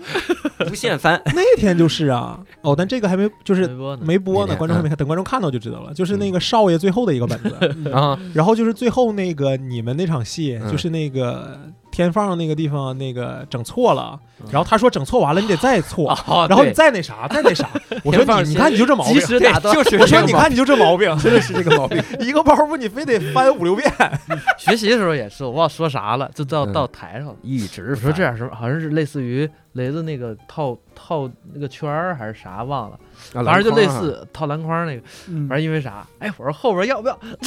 [0.70, 1.20] 无限翻。
[1.26, 5.92] 那天就是啊，哦，但这个还没就是没播呢，没播呢，观众还没看，等观众看到就知道了。
[5.94, 11.58] 就是那个少爷最后的一个本子，啊，然后就是最后那个你们那场戏，嗯就是那个
[11.94, 17.68] 天放那个地方那个整错了嗯，然后他说整错完了你得再错， 哦然后你再那啥， 再那啥。
[18.02, 19.14] 我说你你看你就这毛病。
[19.14, 22.02] 就是我说你看你就这毛病， 真的是这个毛病。
[22.18, 23.88] 一个包袱你非得翻五六遍。
[24.58, 26.72] 学习的时候也是，我忘了说啥了，就到嗯。
[26.72, 27.28] 到台上。
[27.28, 27.36] 了。
[27.42, 32.98] 一直我说这样什么，好像是类似于雷子那个套套那个圈儿还是啥忘了，
[33.32, 35.02] 反反正就类似套篮筐那个。
[35.28, 36.06] 嗯反正因为啥？
[36.18, 37.18] 哎，我说后边要不要？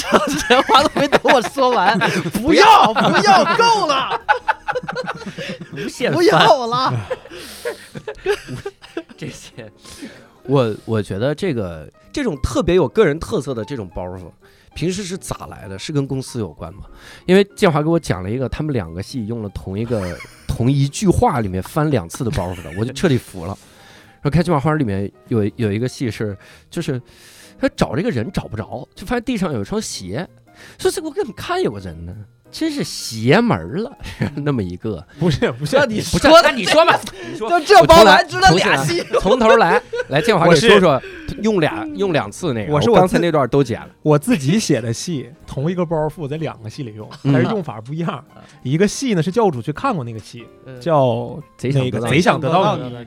[0.50, 1.98] 这话都没等我说完，
[2.42, 4.22] 不要不要，够了，
[6.14, 6.94] 不要了。
[9.18, 9.72] 这些。
[10.44, 14.32] 我我觉得这个这种特别有个人特色的这种包袱，
[14.74, 15.78] 平时是咋来的？
[15.78, 16.84] 是跟公司有关吗？
[17.26, 23.58] 因为建华给我讲了一个他们两个戏用了同一个同一句话里面翻两次的包袱的，我就彻底服了。
[24.22, 26.38] 然后《开心麻花》里面有有一个戏是，
[26.70, 27.02] 就是
[27.60, 30.28] 他找这个人找不着，就发现地上有一双鞋，
[30.78, 32.16] 说这我怎么看有个人呢？
[32.50, 33.92] 真是邪门儿了，
[34.38, 35.06] 那么一个。
[35.20, 36.98] 不是不是你说的你说吧，
[37.30, 41.02] 你说就这包还知道俩戏， 从头来，来建华我是给说说，
[41.42, 48.24] 用俩用两次那个，我是我刚才那段都剪了，我自己写的戏，同一个包袱在两个戏里用，嗯但是用法不一样。
[48.64, 53.06] 一个戏呢是教主去看过那个戏，嗯叫贼想贼想得到，你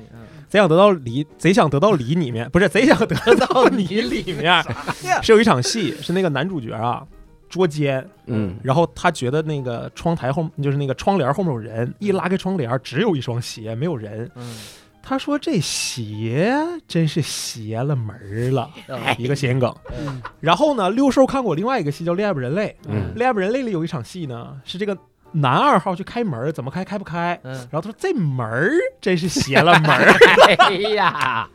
[0.50, 4.62] 贼想得到梨，贼想得到梨里面不是贼想得到你里面。
[5.22, 7.06] 是有一场戏，是那个男主角啊
[7.48, 8.56] 捉奸，嗯。
[8.62, 14.28] 然后他觉得那个窗台后就是那个窗帘后面有人，一拉开窗帘只有一双鞋，没有人。
[14.34, 14.56] 嗯，
[15.00, 16.52] 他说这鞋
[16.88, 19.72] 真是邪了门儿了，嗯一个谐音梗。
[20.00, 20.20] 嗯。
[20.40, 24.98] 然后呢，六兽看过另外一个戏叫《恋爱不人类》，嗯《恋爱不人类》里有一场戏呢，是这个
[25.32, 27.38] 男二号去开门儿，怎么开开不开。
[27.44, 30.12] 嗯，然后他说这门儿真是邪了门儿，
[30.58, 31.48] 哎呀。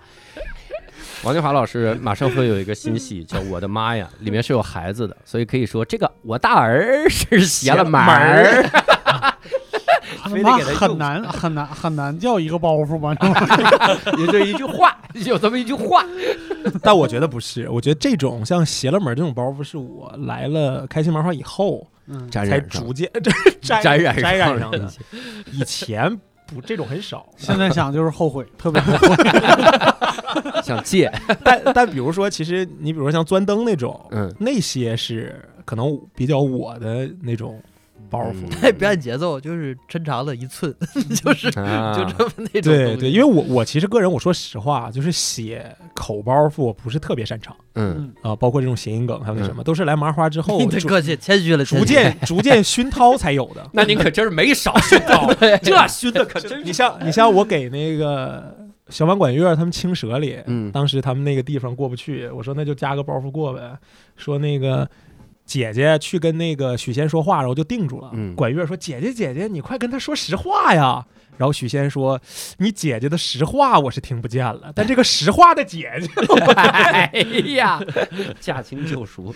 [1.23, 8.63] 王金华老师马上会有一个新戏叫《我的妈呀》，里面是有孩子的，所以可以说这个我大儿是邪了门儿。
[10.29, 13.15] 非得 他妈给他用很难很难很难叫一个包袱吧？
[14.19, 16.03] 也就一句话，有这么一句话。
[16.81, 24.91] 但我觉得不是，我觉得这种像邪了门儿这种包袱是我来了开心麻花以后嗯，才沾染上逐渐这 沾沾染沾染上的
[25.51, 26.15] 以前
[26.47, 27.27] 不这种很少。
[27.37, 29.15] 现在想就是后悔，特别后悔。
[30.63, 31.11] 想戒，
[31.43, 37.61] 但但比如说，其实你比如说像钻灯那种，嗯，那些是可能比较我的那种
[38.09, 38.33] 包袱。
[38.43, 38.49] 嗯。
[38.49, 40.73] 太表演节奏就是抻长了一寸，
[41.23, 41.93] 就是啊。
[41.97, 48.13] 就这么那种对对，因为我我其实个人我说实话，就是写口包袱我不是特别擅长嗯。
[48.21, 53.69] 啊、包括这种谐音梗还有那什么，都是来麻花之后逐 你得客气，谦虚了，逐渐逐渐熏陶才有的。
[53.73, 58.55] 那您可真是没少熏陶，这熏的可真你像你像我给那个
[58.89, 60.71] 小满管乐他们青蛇里，嗯。
[60.71, 63.77] 当时他们那个地方过不去，我说那就加个包袱过呗。
[64.15, 64.87] 说那个
[65.45, 68.09] 姐姐去跟那个许仙说话，然后就定住了。
[68.13, 71.05] 嗯管乐说：“姐姐姐姐，你快跟他说实话呀。”
[71.37, 72.19] 然后许仙说
[72.59, 76.07] ：“你姐姐的实话我是听不见了，但这个实话的姐姐，
[76.55, 77.11] 哎
[77.55, 77.79] 呀，
[78.39, 79.35] 驾轻就熟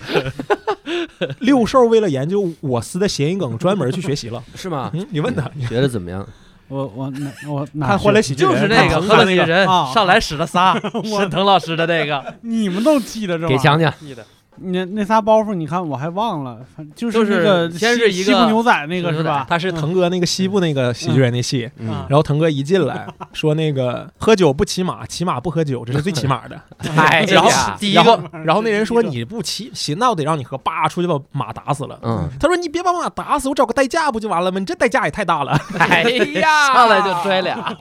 [1.39, 4.41] 六兽为了研究我司的谐音梗，专门去学习了。
[4.56, 4.89] 是吗？
[4.93, 6.26] 嗯，你问他，你觉得怎么样？
[6.69, 13.58] 我我哪我哪看《欢乐喜剧人》就是那个看喝了那个人啊上来使了仨，沈腾老师的那个，你们都记得这玩意儿？
[13.58, 13.93] 给讲讲。
[14.00, 14.24] 记得
[14.62, 19.45] 那那仨包袱，你看我还忘了，反就就是那个西先是一个西部牛仔那个是吧？
[19.50, 26.60] 他是腾哥那个西部那个喜剧人那戏，然后腾哥一进来 说那个喝酒不骑马，骑马不喝酒，这是最起码的。
[26.98, 32.00] 哎然后，第一然后个然后那人说你不骑，行，那我得让你喝，叭出去把马打死了。
[32.04, 34.60] 嗯，他说你别把马打死，我找个代驾不就完了吗？
[34.60, 35.60] 你这代驾也太大了。
[35.80, 36.04] 哎
[36.39, 37.76] 呀， 上来就摔俩，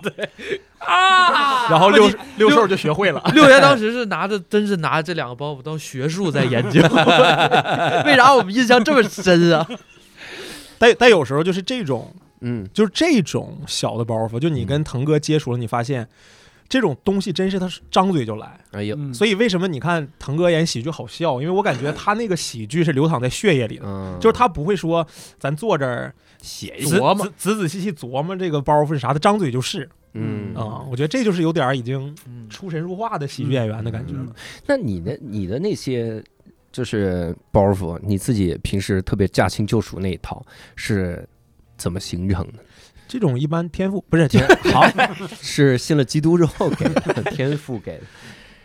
[0.78, 1.68] 啊！
[1.70, 3.22] 然后六六兽就学会了。
[3.34, 6.80] 六爷当时是拿着，真是拿这两个包袱当学术在研究，
[8.06, 9.66] 为啥我们印象这么深啊？
[10.78, 16.08] 但但有时候就是这种，嗯就是这种小的包袱，就你跟腾哥接触了，你发现
[16.68, 18.60] 这种东西真是他张嘴就来。
[18.70, 21.40] 哎呦，嗯所以为什么你看腾哥演喜剧好笑？
[21.40, 23.84] 因为我感觉他那个喜剧是流淌在血液里的。
[23.86, 25.04] 嗯，就是他不会说，
[25.38, 29.88] 咱坐这儿写一琢磨仔仔仔细细琢磨这个包袱是啥，他张嘴就是
[30.18, 34.24] 嗯啊、我觉得这就是有点儿已经嗯出神入化的喜剧演员的感觉了。
[34.26, 34.34] 嗯
[34.66, 36.22] 那你的你的那些
[36.72, 40.44] 就是包袱，你自己平时特别驾轻就熟那一套
[40.76, 41.26] 是
[41.76, 42.58] 怎么形成的？
[43.06, 44.84] 这种一般天赋不是天 好，
[45.40, 48.04] 是信了基督之后给的，天赋给的。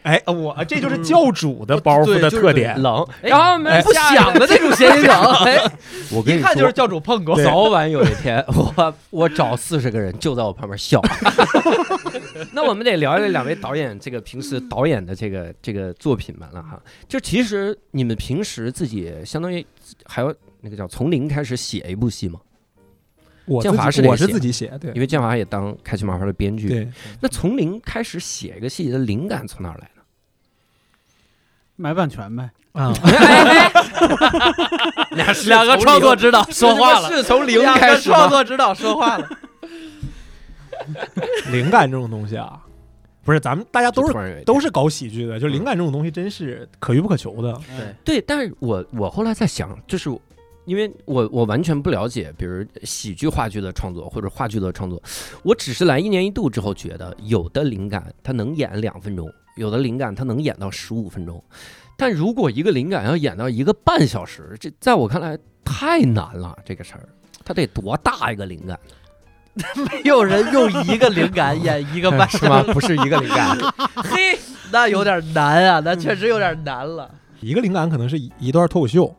[0.04, 2.80] 哎，我这就是教主的包袱的特点。
[2.82, 5.14] 冷，哎然后我们哎不想的那种谐音梗，
[5.46, 5.58] 哎，
[6.12, 7.42] 我跟你一看就是说，教主碰过。
[7.44, 11.02] 早晚有一天，我我找四十个人就在我旁边笑。
[12.52, 16.82] 那我们得聊一聊两位导演这个平时导演的这个这个作品们了哈。
[17.08, 19.66] 就其实你们平时自己相当于
[20.06, 22.40] 还要那个叫从零开始写一部戏吗，
[23.46, 26.68] 建我建华是我是自己写，对因为建华也当开心麻花的编剧。
[26.68, 26.88] 对，
[27.22, 29.93] 那从零开始写一个戏的灵感从哪儿来呢？
[31.76, 32.50] 买版权呗。
[32.74, 32.92] 啊，
[35.12, 38.16] 两两个创作指导说话了，是从零开始吗？
[38.16, 39.30] 创作指导说话了。
[41.52, 42.60] 灵感这种东西啊，
[43.24, 47.54] 不是咱们大家都是都是搞喜剧的，就灵感这种东西真是可遇不可求的。
[48.04, 50.10] 对，对，但是我我后来在想，就是
[50.66, 55.02] 因为我我完全不了解，比如喜剧话剧的创作或者话剧的创作，
[55.44, 61.44] 我只是来一年一度之后觉得，有的灵感它能演两分钟，有的灵感它能演到十五分钟，
[61.98, 67.08] 但如果一个灵感要演到一个半小时，这在我看来太难了，这个事儿。
[67.46, 68.80] 它得多大一个灵感，
[69.76, 72.64] 没有人用一个灵感演一个半 是吗？
[72.74, 73.58] 不是一个灵感，
[74.02, 74.40] 嘿，
[74.72, 77.14] 那有点难啊，那确实有点难了。
[77.42, 79.14] 一个灵感可能是一一段脱口秀，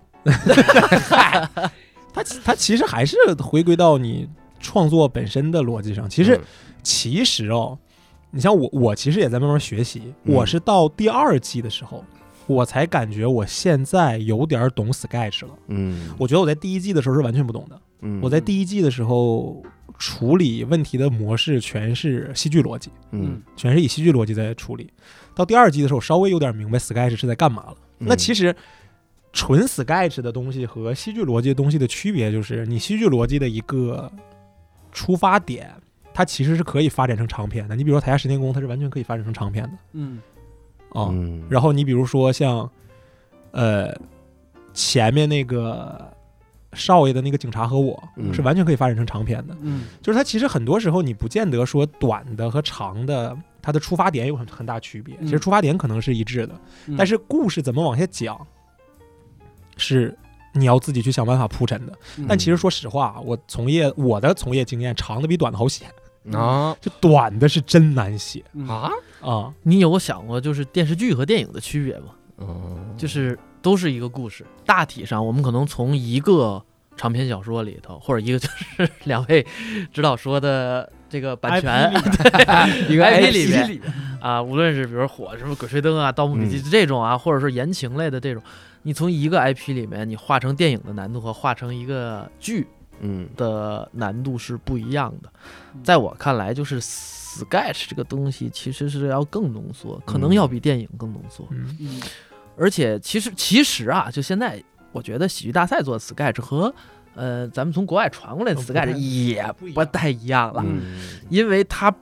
[2.15, 4.27] 它其它其实还是回归到你
[4.59, 6.09] 创作本身的逻辑上。
[6.09, 6.41] 其实、嗯
[6.83, 7.79] 其实哦，
[8.35, 10.13] 你像我，我其实也在慢慢学习。
[10.25, 12.05] 嗯我是到第二季的时候，
[12.49, 15.53] 我才感觉我现在有点懂 Sketch 了。
[15.69, 17.81] 嗯我觉得我在第一季的时候是完全不懂的。
[18.01, 19.63] 嗯，我在第一季的时候
[19.99, 24.91] 处理问题的模式全是戏剧逻辑，嗯全是以戏剧逻辑在处理。
[25.33, 27.77] 到第二季的时候，稍微有点明白 Sketch 是在干嘛了。
[27.99, 28.57] 那其实实
[29.33, 34.11] 纯 Sketch 的东西和戏剧逻辑的东西的区别，就是你戏剧逻辑的一个
[34.93, 35.73] 出发点，
[36.15, 37.75] 它其实是可以发展成长篇的。
[37.75, 40.21] 你比如说《台下十年功》，它是完全可以发展成长篇的嗯
[40.91, 41.09] 啊。
[41.11, 42.71] 嗯，然后你比如说像
[43.51, 43.93] 呃
[44.73, 46.13] 前面那个
[46.73, 49.57] 少爷的那个警察和我，嗯是完全可以发展成长篇的。
[49.61, 55.17] 嗯就是它其实很多时候你不见得说短的和长的，它的出发点有很很大区别。
[55.19, 56.55] 嗯其实出发点可能是一致的，
[56.87, 58.47] 嗯但是故事怎么往下讲，
[59.77, 60.17] 是
[60.53, 61.93] 你要自己去想办法铺陈的。
[62.19, 65.87] 嗯但其实说实话，我从业我的从业经验，长的比短的好写，
[66.33, 66.77] 啊。
[66.81, 68.45] 就短的是真难写。
[68.55, 68.69] 嗯。
[68.69, 69.53] 啊，啊。
[69.63, 72.07] 你有想过就是电视剧和电影的区别吗？
[72.39, 76.61] 嗯，就是都是一个故事，大体上我们可能从一个
[76.97, 79.47] 长篇小说里头，或者一个就是两位
[79.93, 81.93] 指导说的这个版权
[82.89, 83.81] 一个 IP IP 里面，
[84.21, 88.43] 啊，无论是比如火什么《鬼吹灯》啊、《盗墓笔记》这种啊，或者说言情类的这种，
[88.83, 92.67] 你从一个 IP 里面你画成电影的难度和画成一个剧
[93.01, 93.29] 嗯。
[93.37, 95.33] 的难度是不一样的。
[95.83, 101.49] 在我看来，就是 Sketch 这个东西其实是要更浓缩，可能要比电影更浓缩。
[102.57, 106.75] 而且其实其实啊，就现在我觉得喜剧大赛做的 Sketch 和
[107.15, 111.21] 呃咱们从国外传过来的 Sketch 也不太一样了，嗯。
[111.29, 111.95] 因为它。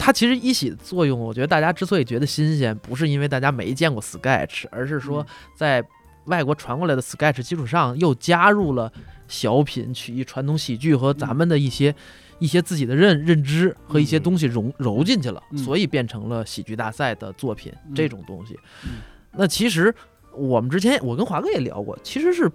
[0.00, 5.84] 它其实一起的作用，我觉得大家之所以觉得新鲜，不是因为大家没见过 Sketch，而是说在
[6.26, 8.90] 外国传过来的 Sketch 基础上，又加入了
[9.28, 11.94] 小品、曲艺、传统喜剧和咱们的一些、
[12.38, 14.22] 一些自己的认认知和一些嗯。
[14.22, 15.58] 东西融揉进去了，嗯。
[15.58, 17.94] 所以变成了喜剧大赛的作品、嗯。
[17.94, 18.58] 这种东西。
[18.84, 18.98] 嗯。
[19.32, 19.94] 那其实
[20.34, 22.50] 我们之前我跟华哥也聊过，其实是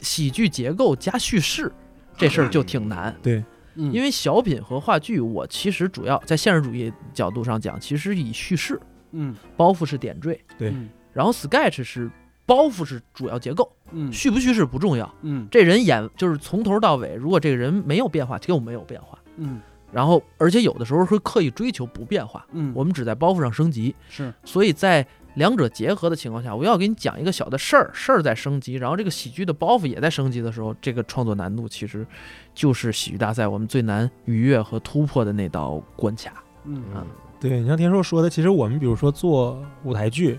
[0.00, 1.70] 喜剧结构加叙事
[2.16, 3.14] 这事儿就挺难。
[3.22, 3.44] 对，
[3.74, 3.92] 嗯。
[3.92, 8.80] 因为小品和话剧，我其实主要在现实主义角度上讲，其实以叙事
[9.12, 9.34] 嗯。
[9.56, 10.70] 包袱是点缀，对。
[10.70, 10.88] 嗯。
[11.12, 12.10] 然后 sketch 是
[12.46, 15.12] 包袱是主要结构，嗯叙不叙事不重要。
[15.22, 19.18] 嗯这人演就是从头到尾，如果这个人没有变化，就没有变化。
[19.36, 19.60] 嗯
[19.92, 23.94] 然后，而且有的时候会刻意追求不变化，嗯，我们只在包袱上升级。
[24.08, 32.06] 是所以在两者结合的情况下，我要给你讲一个小的事儿，事儿在升级，然后这个喜剧的包袱也在升级的时候，这个创作难度其实
[32.52, 36.42] 就是喜剧大赛我们最难逾越和突破的那道关卡。
[36.64, 37.06] 嗯啊
[37.38, 40.38] 对你像天硕说的，其实我们比如说做舞台剧、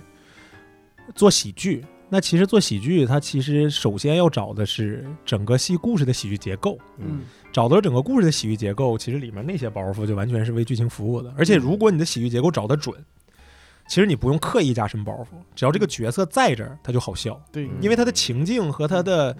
[1.15, 6.77] 做喜剧，那其实做喜剧，它其实首先要找的是整个戏故事的喜剧结构。
[6.97, 7.21] 嗯。
[7.51, 11.33] 找到了整个故事的喜剧结构，其实里面那些包袱就完全是为剧情服务的。
[11.35, 12.95] 而且如果你的喜剧结构找得准，
[13.87, 17.65] 其实你不用刻意加深包袱，只要这个角色在这儿，他就好笑，对。
[17.65, 19.35] 嗯因为他的情境和他的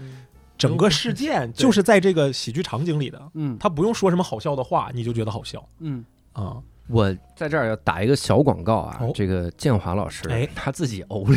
[0.57, 3.55] 整个事件就是在这个喜剧场景里的，嗯。
[3.59, 6.03] 他不用说什么好笑的话，你就觉得好笑嗯。
[6.33, 6.57] 啊。
[6.89, 11.35] 我在这儿要打一个小广告啊，哦这个建华老师，哎他自己欧里，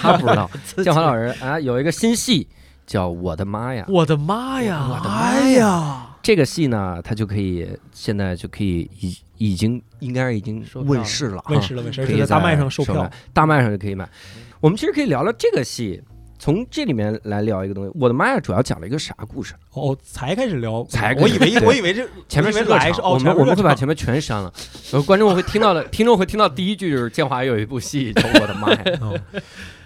[0.00, 0.50] 他不知道。
[0.82, 2.48] 建华老师啊，有一个新戏
[2.86, 4.86] 叫《我的妈呀》，我的妈呀！
[4.88, 6.16] 我的妈哎呀！
[6.22, 14.08] 这个戏呢，它就可以现在就可以已已经应该是已经问世了，问世了问世，了可以在大麦上售票大麦上就可以买。
[14.60, 16.02] 我们其实可以聊聊这个戏，
[16.38, 17.92] 从这里面来聊一个东西。
[17.98, 19.54] 我的妈呀，主要讲了一个啥故事？
[19.72, 24.52] 哦，才开始聊，才我以为我以为这前面是来是哦，我们我们会把前面全删了，
[24.90, 28.82] 然后观众会听到的， 听众会听到第一句就是建华有一部戏，叫我的妈呀！
[29.00, 29.20] 哦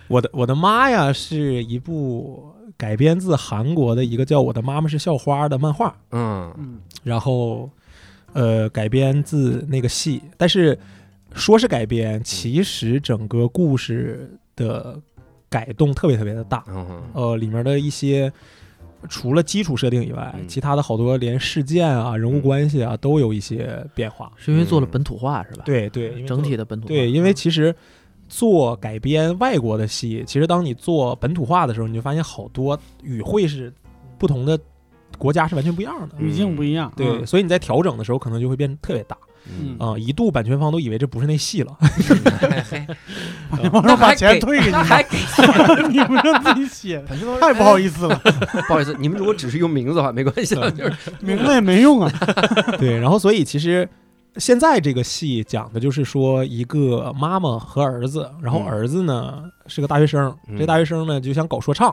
[0.09, 7.71] 我的我的妈呀，是一部改编自韩国的一个叫《我的妈妈是校花》的漫画，嗯嗯然后
[8.33, 10.77] 呃改编自那个戏，但是
[11.33, 15.01] 说是改编，其实整个故事的
[15.51, 18.33] 改动特别特别的大，嗯呃，里面的一些。
[19.09, 24.31] 除了基础设定以外，嗯其他的好多连事件啊、人物关系啊都有一些变化。
[24.37, 26.89] 是因为做了本土化是吧？，对对，整体的本土化。
[26.89, 27.75] 对，因为其实
[28.29, 33.73] 做改编外国的戏，其实当你做本土化的时候，你就发现好多语汇是
[34.19, 34.61] 不同的
[35.17, 36.15] 国家是完全不一样的。
[36.19, 36.93] 语境不一样。
[36.95, 39.17] 对，嗯所以你在调整的时候，可能就会变得特别大
[39.47, 41.77] 嗯啊、一度版权方都以为这不是那戏了。
[43.51, 45.19] 版权方说把钱退给你们，还给
[45.89, 47.03] 你们让自己写，
[47.41, 48.21] 太不好意思了，
[48.69, 52.13] 不好意思，你们如果只是用名字的话，没关系的， 就是名字也没用啊。
[52.79, 53.89] 对，然后所以其实
[54.37, 61.93] 现在这个戏讲的就是说一个妈妈和儿子，然后嗯儿子呢是个大学生，嗯这大学生呢就想搞说唱。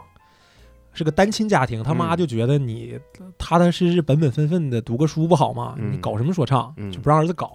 [0.97, 2.99] 是个单亲家庭，他妈嗯就觉得你
[3.37, 5.75] 踏踏实实、本本分分的读个书不好吗？
[5.77, 6.73] 嗯你搞什么说唱？
[6.77, 7.51] 嗯就不让儿子搞。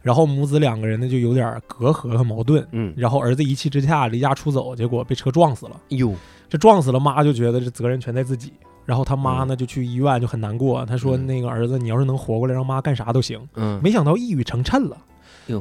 [0.00, 2.64] 然后母子两个人呢就有点隔阂和矛盾。
[2.70, 5.78] 嗯，然后儿子一气之下离家出走，结果被车撞死了。
[5.88, 6.14] 哟，
[6.48, 8.52] 这撞死了，妈就觉得这责任全在自己。
[8.86, 13.38] 然后他妈呢就去医院就很难过，他说嗯那个儿子你要是能活过来，让妈干啥都行。
[13.54, 15.02] 嗯，没想到一语成谶了哟，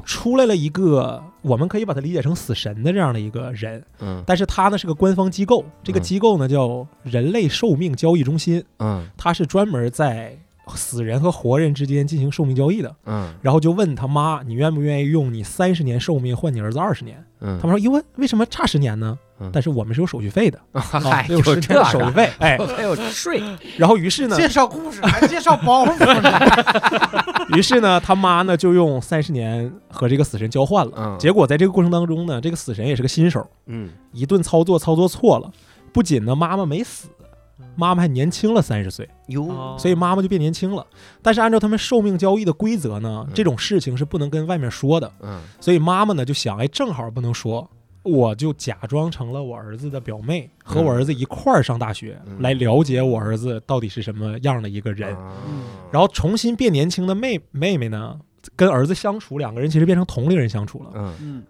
[0.05, 4.23] 出来了一个我们可以把它理解成死神的这样的一个人，嗯。
[4.25, 9.07] 但是他呢是个官方机构，这个嗯机构呢叫人类寿命交易中心，嗯。
[9.17, 10.37] 他是专门在
[10.75, 12.95] 死人和活人之间进行寿命交易的。
[13.05, 13.33] 嗯。
[13.41, 17.23] 然后就问他妈，你愿不愿意用你三十年寿命换你儿子二十年？
[17.39, 19.49] 嗯，他们说，一问为什么差十年呢嗯？
[19.53, 23.41] 但是我们是有手续费的， 嗨，有就这十年的手续费， 哎，还有税，
[23.77, 30.91] 然后于是呢，介绍故事还介绍包袱， 于是呢，他妈呢就用三十年和这个死神交换了。
[30.95, 31.17] 嗯。
[31.19, 33.89] 结果在这个过程当中呢，这个死神也是个新手，嗯。
[34.11, 35.51] 一顿操作操作错了，
[35.93, 37.07] 不仅呢妈妈没死，
[37.75, 39.07] 妈妈还年轻了三十岁，
[39.77, 40.85] 所以妈妈就变年轻了。
[41.21, 45.39] 但是按照他们寿命交易的规则呢嗯，这种事情是不能跟外面说的，嗯。
[45.59, 47.69] 所以妈妈呢就想，哎，正好不能说。
[48.07, 52.37] 我就假装成了我儿子的表妹，和我儿子一块儿上大学，嗯。
[52.39, 55.15] 来了解我儿子到底是什么样的一个人。
[55.15, 55.33] 啊。
[55.91, 58.19] 然后重新变年轻的妹妹妹呢，
[58.55, 60.91] 跟儿子相处，两个人其实变成同龄人相处了。
[60.95, 61.13] 嗯。
[61.21, 61.43] 嗯。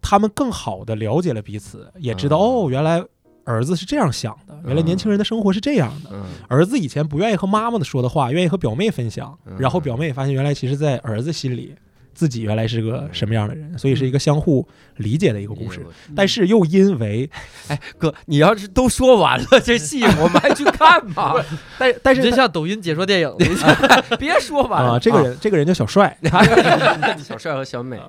[0.00, 2.40] 他们更好的了解了彼此，也知道、嗯。
[2.40, 3.02] 哦，原来
[3.44, 6.10] 儿子是这样想的，原来年轻人的生活是这样的。
[6.12, 6.24] 嗯。
[6.48, 9.56] 儿子以前不愿意和妈妈的说的话，愿意和表妹分享，嗯。
[9.58, 11.74] 然后表妹也发现原来其实，在儿子心里，
[12.14, 15.84] 自己原来是个什么样的人，所以是一个相互理解的一个故事。
[16.14, 17.28] 但是又因为，
[17.68, 21.34] 哎，哥，你要是都说完了这戏，我们还去看吗？
[21.78, 23.34] 但但是就是像抖音解说电影，
[24.18, 26.16] 别说完啊、了，这个人、这个人叫小帅，
[27.22, 28.00] 小帅和小美，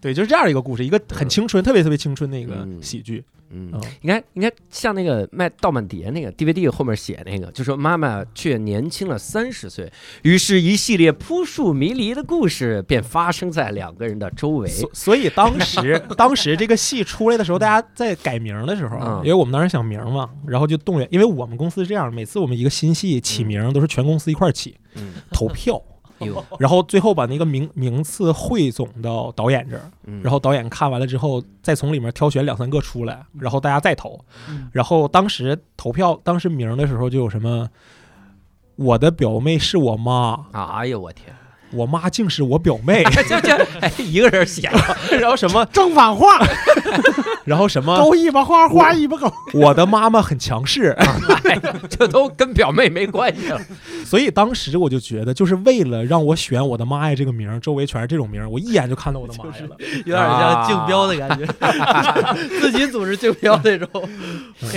[0.00, 2.82] 对，就是这样一个故事，一个很青春、特别特别青春的一个嗯。
[2.82, 3.24] 喜剧。
[3.50, 3.70] 嗯。
[3.72, 9.90] 嗯，你看，你看，像那个卖盗版碟那个 DVD 后面写那个，就说妈妈却年轻了三十岁，
[10.22, 14.68] 于是，一系列扑朔迷离的故事便发生在两个人的周围。
[14.68, 19.20] 所所以当时 当时这个戏出来的时候，大家在改名的时候，嗯。
[19.24, 25.82] 因为我们当时想名嘛，然后就动员，因为我们公司是这样，每次我们一个新戏起名都是全公司一块儿起嗯，投票，有，
[26.58, 30.20] 然后最后把那个名名次汇总到导演这儿，嗯。
[30.22, 34.18] 然后导演看完了之后，再从里面挑选两三个出来，然后大家再投。
[34.48, 34.68] 嗯。
[34.72, 37.68] 然后当时投票当时名的时候就有什么，
[38.76, 41.34] 我的表妹是我妈，哎呦我天，
[41.72, 46.38] 我妈竟是我表妹， 这这哎一个人写了， 然后什么，正反话，
[47.44, 49.32] 然后什么，狗尾巴花，花尾巴狗。
[49.54, 50.90] 我的妈妈很强势，
[51.44, 51.58] 哎
[51.88, 53.60] 这都跟表妹没关系了。
[54.04, 59.76] 所以当时我就觉得，就是为了让我选我的妈呀这个名儿，周围全是这种名儿，我一眼就看到我的妈呀了。
[60.04, 61.46] 有点像竞标的感觉，
[62.60, 63.88] 自己组织竞标那种，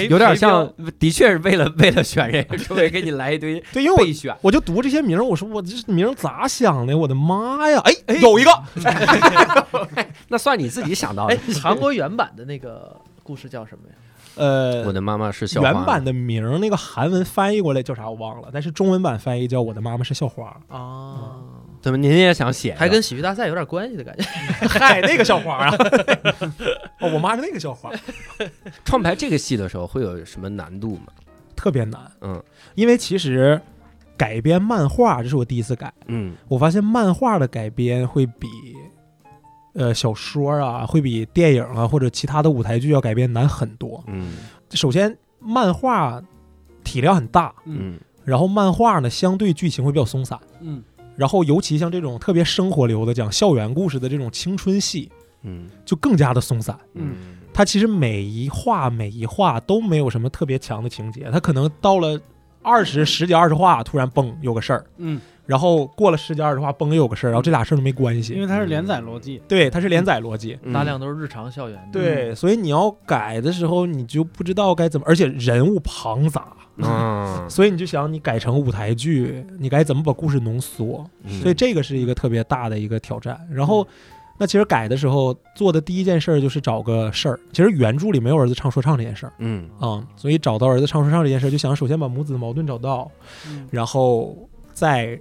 [0.10, 0.70] 有点像，
[1.00, 4.02] 的确是为了为了选人，周围给你来一堆对，因为我。
[4.42, 6.98] 我就读这些名儿，我说我这名儿咋想的？
[6.98, 7.80] 我的妈呀！
[8.08, 8.52] 哎，有一个，
[10.30, 13.96] 那算你自己想到的哎。，韩国原版的那个故事叫什么呀？
[14.36, 20.46] 呃，我的妈妈是校花原版的名儿那个韩文翻译过来叫啥我忘了，但是中文版翻译叫我的妈妈是校花。
[20.70, 21.42] 啊，
[21.82, 22.74] 怎么您也想写？
[22.76, 24.24] 还跟喜剧大赛有点关系的感觉。
[24.70, 25.76] 嗨，那个校花啊！
[27.02, 27.92] 哦，我妈是那个校花，
[28.86, 31.08] 创排这个戏的时候会有什么难度吗？
[31.54, 32.00] 特别难。
[32.22, 32.42] 嗯
[32.76, 33.62] 因为其实
[34.22, 35.92] 改编漫画，这是我第一次改。
[36.06, 36.36] 嗯。
[36.48, 38.48] 我发现漫画的改编会比
[39.74, 44.04] 呃小说啊，会比电影啊或者其他的舞台剧要改编难很多。
[44.06, 44.34] 嗯。
[44.74, 46.22] 首先，漫画
[46.84, 48.00] 体量很大，嗯。
[48.24, 50.84] 然后漫画呢相对剧情会比较松散，嗯。
[51.16, 55.10] 然后尤其像这种特别生活流的讲校园故事的这种青春戏，
[55.42, 55.68] 嗯。
[55.84, 56.78] 就更加的松散。
[56.94, 57.16] 嗯。
[57.52, 62.22] 它其实每一画每一画都没有什么特别强的情节，它可能到了
[62.62, 68.41] 二十十几二十话，突然嘣有个事儿，嗯，然后过了十几二十话嘣又有个事儿，然后这俩事儿都没关系因。
[68.41, 70.57] 为它是连载逻辑，对，它是连载逻辑。
[70.64, 71.99] 嗯大量都是日常校园的。
[71.99, 81.05] 对，所以你要改的时候，你就不知道该怎么，而且人物庞杂，嗯， 所以你就想你改成舞台剧，你该怎么把故事浓缩？
[81.24, 83.39] 嗯所以这个是一个特别大的一个挑战。
[83.51, 83.86] 然后，
[84.42, 87.39] 那其实改的时候做的第一件事儿就是找个事儿。
[87.54, 93.12] 其实原著里没有儿子唱说唱这件事儿嗯啊、所以找到儿子唱说唱这件事儿，就想首先把母子的矛盾找到，
[93.48, 94.36] 嗯然后
[94.74, 95.20] 再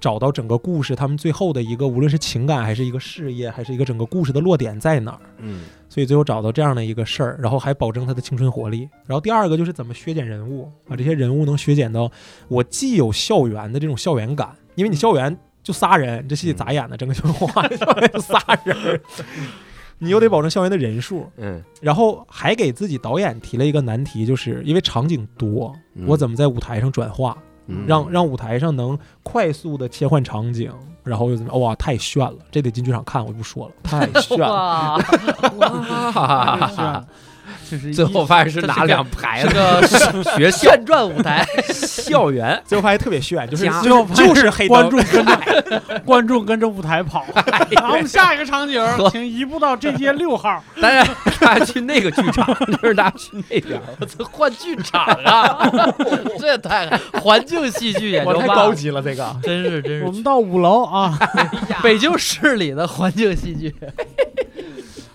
[0.00, 5.20] 找到整个故事他们最后的一个，无论是情感还是一个事业，还是一个整个故事的落点在哪儿。
[5.38, 8.88] 嗯所以最后找到这样的一个事儿，然后还保证他的青春活力。
[9.06, 12.10] 然后第二个就是怎么削减人物，把这些人物能削减到
[12.48, 16.96] 我既有校园的这种校园感，因为你校园就仨人，这戏咋演的？
[16.96, 19.00] 整个校园就仨人，
[19.98, 25.74] 你又得保证校园的人数，嗯，然后还给自己导演提了一个难题，就是因为场景多，
[26.06, 27.36] 我怎么在舞台上转化，
[27.66, 31.52] 嗯让让舞台上能快速的切换场景，然后又怎么？
[31.58, 32.38] 哇，太炫了！
[32.52, 35.00] 这得进剧场看，我就不说了，太炫了。
[37.70, 40.70] 就是最后发现是拿两排是的个 学校。
[40.70, 47.24] 旋转舞台，校园，最后发现特别炫，就是最后发现就是黑观众跟着 观众跟着舞台跑，
[47.70, 50.62] 然后我们下一个场景，请移步到这街六号。
[50.80, 51.06] 当然
[51.40, 52.46] 大家去那个剧场，
[52.80, 53.80] 就是大家去那边
[54.30, 55.68] 换剧场啊！
[56.38, 56.88] 这也太
[57.20, 59.36] 环境戏剧也我就罢了，太高级了，这个。
[59.42, 60.04] 真是真是。
[60.04, 61.18] 我们到五楼啊！
[61.82, 63.74] 北京市里的环境戏剧。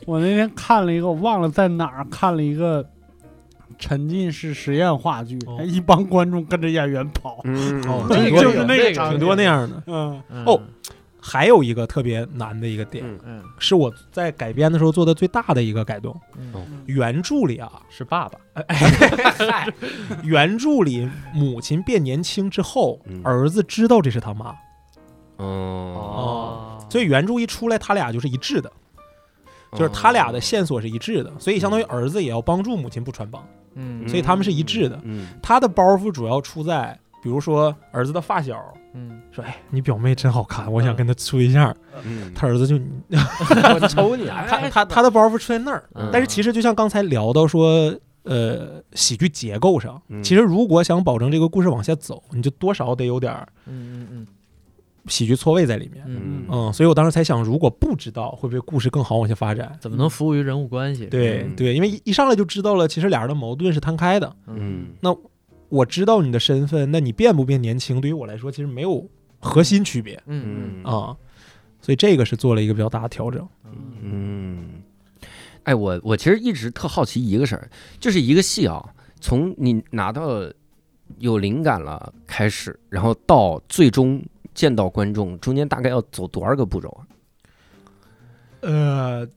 [0.06, 2.88] 我那天看了一个，我忘了在哪儿看了一个
[3.80, 7.41] 沉浸式实验话剧，哦一帮观众跟着演员跑。
[7.43, 9.84] 嗯哦这挺多就是那个这场景挺多那样的。
[9.88, 10.60] 嗯哦
[11.24, 16.20] 还有一个特别难的一个点，嗯嗯是我在改编的时候做的最大的一个改动。
[16.36, 18.39] 嗯，原著里啊，是爸爸，
[20.26, 24.47] 原著里母亲变年轻之后，嗯儿子知道这是他妈，
[25.38, 28.72] 哦，哦，所以原著一出来，他俩就是一致的，
[29.74, 33.43] 就是他俩的线索是一致的，所以相当于儿子也要帮助母亲不穿帮，
[33.76, 34.07] 嗯。
[34.07, 34.99] 所以他们是一致的。
[35.03, 38.61] 嗯他的包袱主要出在，比如说儿子的发小
[38.93, 42.76] 嗯，说：“哎，你表妹真好看，我想跟她处对象。”嗯，他儿子就
[43.74, 45.84] 我抽你， 他哎他他的包袱出在那儿。
[45.95, 46.09] 嗯。
[46.11, 47.93] 但是其实就像刚才聊到说，
[48.24, 50.22] 呃，喜剧结构上，嗯。
[50.22, 54.28] 其实如果想保证这个故事往下走，你就多少得有点儿嗯嗯嗯
[55.08, 56.04] 喜剧错位在里面。
[56.08, 59.78] 嗯所以我当时才想，如果不知道，会不会故事更好往下发展？
[59.80, 61.06] 怎么能服务于人物关系？
[61.06, 64.36] 嗯对对，因为一一上来就知道了，其实俩人的矛盾是摊开的。
[64.47, 65.16] 嗯那
[65.70, 69.08] 我知道你的身份，那你变不变年轻，对于我来说其实没有
[69.39, 71.16] 核心区别嗯嗯啊、
[71.82, 73.47] 所以这个是做了一个比较大的调整。
[73.66, 73.72] 嗯
[74.02, 74.70] 嗯，
[75.64, 78.84] 哎，我我其实一直特好奇一个事儿，就是一个戏啊，
[79.22, 80.43] 从你拿到
[81.20, 84.22] 有灵感了开始，然后到最终
[84.62, 87.01] 见到观众，中间大概要走多少个步骤啊？
[88.59, 89.28] 呃，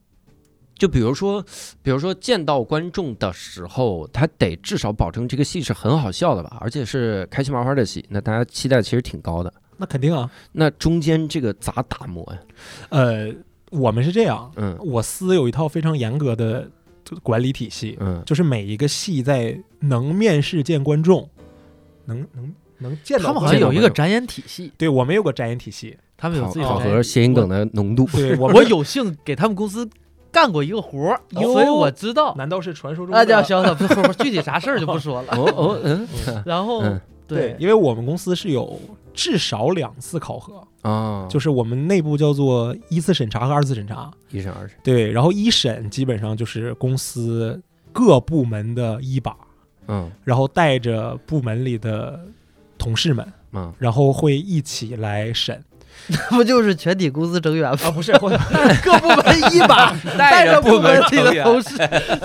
[0.75, 1.43] 就比如说，
[1.81, 9.51] 比如说见到观众的时候，他得至少保证这个戏是很好笑的吧，而且是开心麻花的戏，那大家期待其实挺高的。
[9.77, 10.29] 那肯定啊。
[10.51, 12.39] 那中间这个咋打磨呀？
[12.89, 13.33] 呃，
[13.71, 16.69] 我们是这样，嗯我司有一套非常严格的
[17.23, 21.27] 管理体系，嗯就是每一个戏在能面试见观众，
[22.05, 28.05] 能能能见到他们好像有一个展演体系，对我们有个展演体系，他们有自己考核谐音梗的浓度。
[28.13, 29.87] 对我我有幸给他们公司
[30.31, 32.35] 干过一个活儿，哟所以我知道。
[32.37, 33.43] 难道是传说中啊，叫的？
[33.43, 35.33] 小小不不，具体啥事儿就不说了。
[35.33, 36.07] 哦哦嗯
[36.45, 38.79] 然后嗯对，因为我们公司是有
[39.13, 44.11] 至少两次考核，啊，就是我们内部叫做一次审查和二次审查。
[44.29, 44.77] 一审二审。
[44.83, 47.59] 对，然后一审基本上就是公司
[47.91, 49.35] 各部门的一把，
[49.87, 52.19] 嗯然后带着部门里的
[52.85, 55.63] 同事们，嗯然后会一起来审。
[56.07, 57.79] 那不就是全体公司成员吗？
[57.83, 58.29] 啊，不是，或
[58.83, 61.75] 各部门一把， 带着部门的同事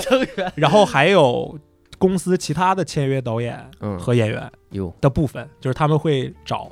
[0.02, 0.52] 成员。
[0.56, 1.58] 然后还有
[1.96, 6.70] 公司其他的签约导演嗯和演员哟的部分，就是他们会找。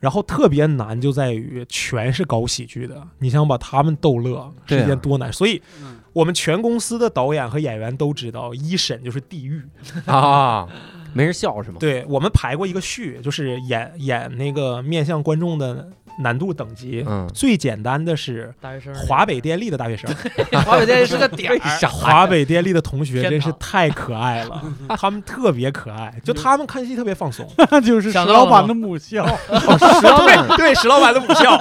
[0.00, 5.32] 然后特别难就在于全是搞喜剧的，你想把他们逗乐是一件多难。
[5.32, 9.62] 所以嗯我们全公司的导演和演员都知道，一审就是地狱。
[10.06, 10.68] 啊，
[11.12, 11.76] 没人笑是吗？
[11.80, 15.88] 对我们排过一个序，就是演演那个面向观众的
[16.18, 20.10] 难度等级，嗯，最简单的是大学生华北电力的大学生。
[20.64, 21.58] 华北电力是个点儿，
[21.88, 24.62] 华北电力的同学真是太可爱了，
[24.96, 27.46] 他们特别可爱，就他们看戏特别放松。
[27.70, 29.26] 那就是石老板的母校。
[29.26, 31.56] 石老板对对，石老板的母校，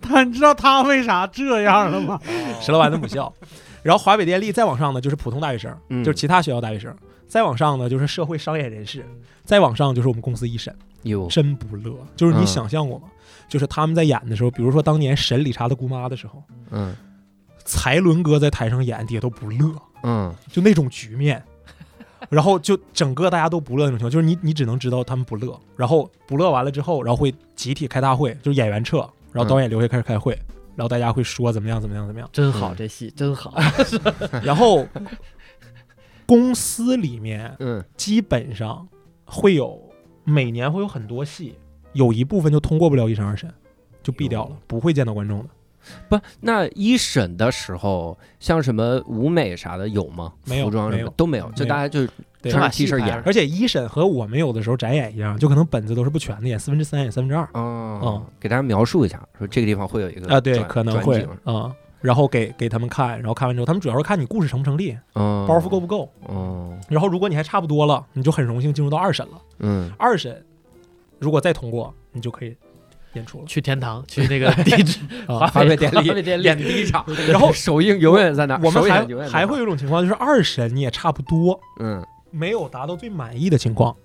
[0.00, 2.18] 他你知道他为啥这样了吗？
[2.60, 3.32] 石老板的母校。
[3.82, 6.94] 然后华北电力再往上呢，就是普通大学生，嗯就是其他学校大学生。
[7.28, 9.04] 再往上呢，就是社会商业人士。
[9.44, 10.74] 再往上就是我们公司一审，
[11.04, 11.94] 哟，真不乐。
[12.16, 13.08] 就是你嗯想象过吗？
[13.48, 16.94] 就是他们在演的时候，比如说当年审理查的姑妈的时候，嗯
[17.64, 21.42] 才伦哥在台上演，底下都不乐，嗯就那种局面。
[22.28, 28.98] 然后就整个大家都不乐那种情况，就是你你只能知道他们不乐，然后不乐完了之后，然后会集体开大会，就是演员撤，
[29.32, 30.36] 然后导演留下开始开会，
[30.74, 33.54] 然后大家会说怎么样怎么样怎么样，真好，嗯这戏真好。
[34.42, 34.84] 然后
[36.28, 37.84] 公司里面嗯。
[37.96, 38.86] 基本上
[39.24, 39.82] 会有
[40.22, 41.58] 每年会有很多戏，
[41.94, 43.52] 有一部分就通过不了一审二审，
[44.02, 45.48] 就毙掉了，不会见到观众的。
[46.08, 50.32] 不，那一审的时候，像什么舞美啥的有吗？
[50.44, 52.10] 没有服装什没有么都没有，就大家就是
[52.42, 53.22] 对穿着把戏 T 恤演。
[53.24, 57.48] 而且一审和我们有的时候展演一样，就可能本子都是不全的，演四分之三，演三分之二。
[57.54, 61.54] 哦嗯，给大家描述一下，说这个地方会有一个啊，对，可能会转景。
[61.54, 66.10] 啊、然后给给他们看，然后看完之后，他们主要是看你故事成不成立，嗯，包袱够不够。
[66.26, 69.42] 哦，然后如果你还差不多了，你就很荣幸进入到二审了。
[69.58, 70.44] 嗯，二审
[71.18, 72.56] 如果再通过，你就可以
[73.14, 73.44] 演出了。
[73.46, 75.96] 去天堂， 去那个地址啊华北电力。
[75.96, 76.44] 华北电力。
[76.44, 82.04] 演第一场， 然后首映永远在那我们还还会有一种情况，就是二审你也差不多嗯。
[82.30, 83.96] 没有达到最满意的情况，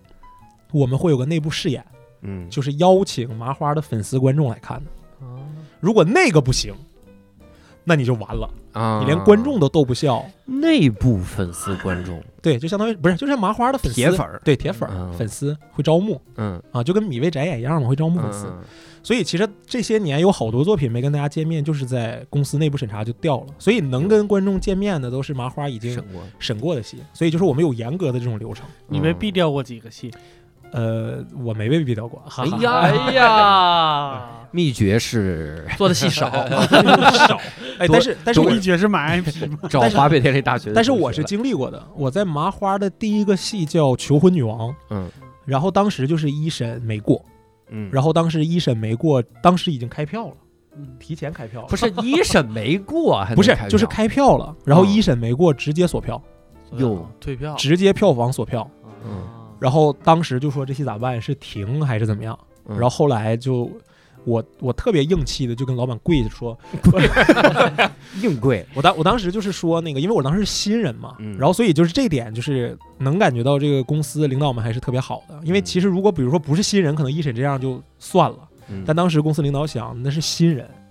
[0.71, 1.85] 我们会有个内部试演，
[2.21, 4.89] 嗯，就是邀请麻花的粉丝观众来看的。
[5.19, 5.39] 哦。
[5.81, 6.73] 如果那个不行，
[7.85, 10.25] 那你就完了，啊，你连观众都逗不笑。
[10.45, 12.21] 内部粉丝观众。
[12.41, 13.95] 对，就相当于不是，就像麻花的粉丝。
[13.95, 15.13] 铁粉儿，对铁粉儿、嗯。
[15.13, 16.21] 粉丝会招募。
[16.35, 18.47] 嗯，啊，就跟米未展演一样嘛，会招募粉丝。
[18.47, 18.59] 嗯。
[19.01, 23.47] 所以其实这些年有好多作品没跟大家见面，就是在公司内部审查就掉了。
[23.59, 25.93] 所以能跟观众见面的都是麻花已经
[26.39, 28.65] 审过，的戏，所以就是我们有严格的这种流程。
[28.87, 30.09] 你被毙掉过几个戏？
[30.73, 32.57] 呃，我没被毙掉过，哈哈。
[32.57, 32.71] 哎呀。
[32.81, 37.39] 哎呀，秘诀是 做的戏少，少。
[37.79, 39.57] 哎，但是但是我一绝是买 IP 吗？
[39.69, 45.09] 找华北电力大学但是我是经历过的，我在麻花的第一个戏叫《求婚女王》，嗯。
[45.45, 47.23] 然后当时就是一审没过，
[47.69, 50.33] 嗯，然后当时一审没过，当时已经开票了，
[50.99, 54.87] 提前开票了，不是 一审没过，不是就是开票了，然后嗯。
[54.87, 56.21] 一审没过，直接锁票，
[56.77, 57.05] 哟。
[57.19, 58.69] 退票，直接票房锁票。
[59.05, 59.11] 嗯
[59.63, 61.21] 然后当时就说这戏咋办？
[61.21, 62.37] 是停还是怎么样？
[62.67, 63.71] 嗯然后后来就
[64.25, 66.57] 我我特别硬气的就跟老板跪着说，
[68.21, 75.39] 硬跪，我当我当时就是说那个，因为我当时是新人嘛，嗯然后所以就是这点就是能感觉到这个公司领导们还是特别好的。
[75.43, 78.39] 因为嗯其实如果比如说不是新人，可能一审这样就算了，
[78.69, 80.82] 嗯但当时公司领导想那是新人，嗯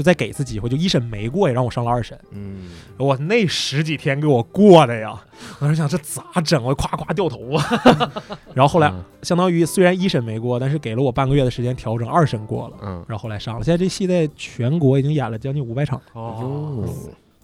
[0.00, 2.18] 就再给一次机会，就一审没过也让我上了二审。
[2.30, 5.10] 嗯我那十几天给我过的呀，
[5.58, 6.64] 我当时想这咋整？
[6.64, 7.62] 我夸夸掉头啊！
[8.56, 12.78] 然后后来嗯相当于虽然一审没过，但是给了我半个月的时间调整，二审过了。
[12.82, 16.00] 嗯，然后后来上了，现在这戏在全国已经演了将近五百场。
[16.14, 16.94] 哦，哟，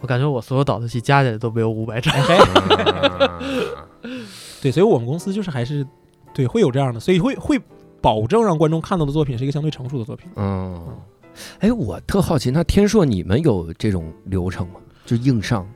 [0.01, 2.15] 我感觉我所有导的戏加起来都没有五百场。
[4.63, 5.87] 对，所以我们公司就是还是
[6.33, 7.61] 对会有这样的，所以会会
[8.01, 10.31] 保证让观众看到的作品是一个相对成熟的作品。
[10.37, 10.81] 嗯，
[11.61, 14.75] 哎，我特好奇，那天硕你们有这种流程吗？
[15.05, 15.67] 就硬上，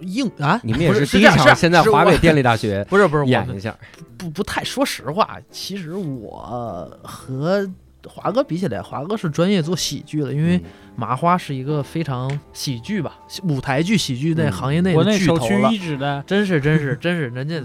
[0.00, 3.76] 硬啊，你们也是第一场，现在华北电力大学不是不是我们演一下，
[4.16, 7.70] 不不太说实话，其实我和
[8.08, 10.62] 华哥比起来，华哥是专业做喜剧的，因为嗯
[10.96, 17.62] 麻花是一个非常喜剧吧，舞台剧喜剧那嗯行业内的国内巨头了首屈一，指的，真是真是真是人家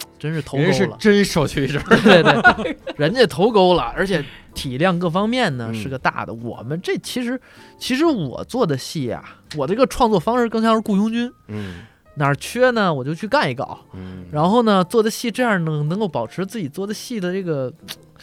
[0.18, 4.24] 真是头人是钩了，真首屈一指， 对对对，人家头钩了，而且
[4.54, 6.34] 体量各方面呢嗯是个大的。
[6.34, 7.40] 我们这其实
[7.78, 9.22] 其实我做的戏啊，
[9.56, 11.82] 我这个创作方式更像是雇佣军，嗯
[12.16, 17.72] 哪儿缺呢我就去干一搞，嗯，然后呢，做的戏这样能能够保持自己做的戏的这个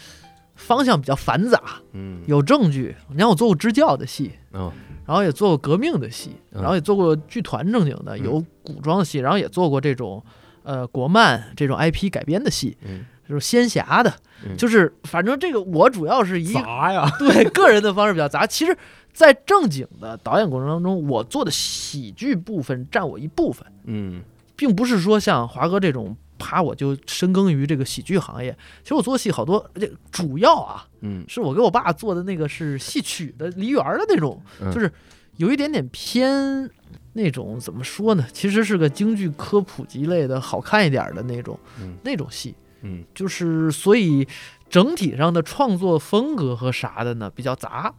[0.55, 1.61] 方向比较繁杂，
[1.93, 2.95] 嗯有证据。
[3.09, 4.71] 你看我做过支教的戏，哦
[5.05, 10.21] 然后也做过革命的戏，嗯然后也做过剧团正经的，嗯有古装的戏，然后也做过这种
[10.65, 14.13] 呃国漫这种 IP 改编的戏，嗯就是仙侠的，
[14.45, 18.45] 嗯就是反正这个我主要是以杂呀，对个人的方式比较杂。
[18.45, 18.77] 其实，
[19.13, 23.65] 在正经的导演过程当中，我做的喜剧部分占我一部分。
[23.85, 24.21] 嗯
[24.57, 28.55] 并不是说像华哥这种，啪我就深耕于这个喜剧行业。
[28.83, 34.89] 其实我做戏好多，这主要啊嗯，是我给我爸做的那个是戏曲的梨园儿的那种，嗯就是
[35.37, 36.69] 有一点点偏
[37.17, 38.27] 那种怎么说呢？
[38.33, 42.53] 其实是个京剧科普级类的，好看一点的那种嗯那种戏。
[42.81, 44.27] 嗯就是所以
[44.69, 47.91] 整体上的创作风格和啥的呢比较杂，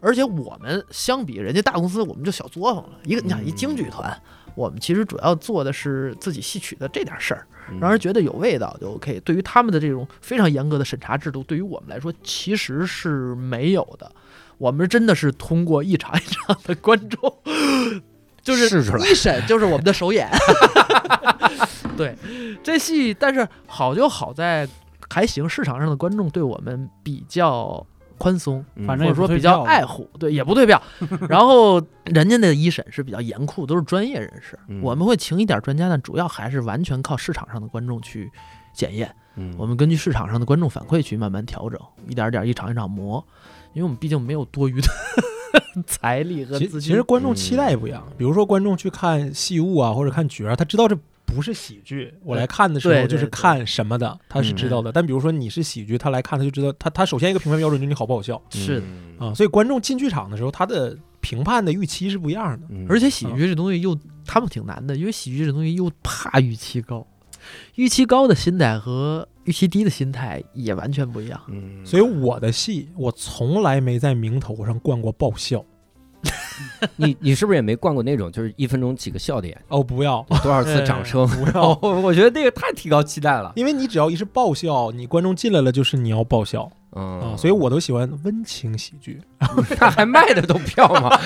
[0.00, 2.98] 而且我们相比人家大公司，我们就小作坊了。
[3.04, 4.20] 一个你想一京剧团，
[4.56, 9.18] 我们其实主要做的是自己戏曲的这点事儿，嗯让人觉得有味道就 OK。
[9.20, 14.10] 对于他们的这种非常严格的审查制度，对于我们来说其实是没有的。
[14.58, 17.34] 我们真的是通过一场一场的观众，
[18.42, 20.28] 就是一审就是我们的首演。
[21.96, 22.16] 对，
[22.62, 24.68] 这戏但是好就好在
[25.08, 27.84] 还行，市场上的观众对我们比较
[28.16, 30.80] 宽松，嗯反正或者说比较爱护，对，也不对票。
[31.28, 38.32] 然后人家的一审是比较严酷，都是专业人士，嗯我们会请一点专家，但主要还是完全靠市场上的观众去
[38.72, 39.14] 检验。
[39.36, 41.78] 嗯我们根据市场上的观众反馈去慢慢调整，
[42.08, 43.22] 一点点一场一场磨，
[43.74, 44.88] 因为我们毕竟没有多余的
[45.86, 46.90] 财力和其资金。
[46.90, 54.92] 其实观众期待也不一样，比如说观众去看戏物啊，或者看角儿，他知道这不是喜剧，我来看的时候就是看什么的，他是知道的。
[54.92, 58.40] 但比如说你是喜剧，他来看他就知道，他他首先一个评判标准就是你好不好笑。
[58.50, 58.80] 是。
[58.80, 62.66] 的，嗯啊，所以观众进剧场的时候，他的评判的预期是不一样的。
[62.70, 62.86] 嗯。
[62.88, 63.96] 而且喜剧这东西又
[64.26, 67.06] 他们挺难的，因为喜剧这东西又怕预期高，
[67.76, 71.40] 预期高的心态和预期低的心态也完全不一样。
[71.48, 75.64] 嗯所以我的戏，我从来没在名头上灌过爆笑。
[76.94, 81.26] 你你是不是也没灌过那种，就是一分钟几个笑点，哦，不要，多少次掌 声？
[81.26, 83.52] 不要 哦，我觉得那个太提高期待了。
[83.56, 89.20] 因为你只要一是爆笑，你观众进来了就是你要爆笑嗯啊，所以我都喜欢温情喜剧。
[89.76, 91.18] 他还卖得动票吗？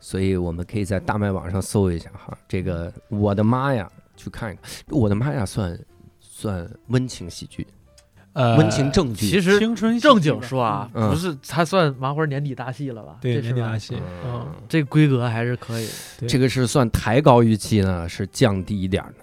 [0.00, 4.62] 所以我们可以在大麦网上搜一下哈，这个我的妈呀，去看一看。
[4.90, 5.76] 我的妈呀，算
[6.42, 7.64] 算温情喜剧，
[8.32, 9.28] 呃，温情正剧。
[9.28, 13.18] 其实青春正经说啊，嗯不是它算麻花年底大戏了吧？
[13.20, 15.88] 对这是吧年底大戏，嗯嗯，这规格还是可以
[16.26, 19.21] 这个是算抬高预期呢，是降低一点的。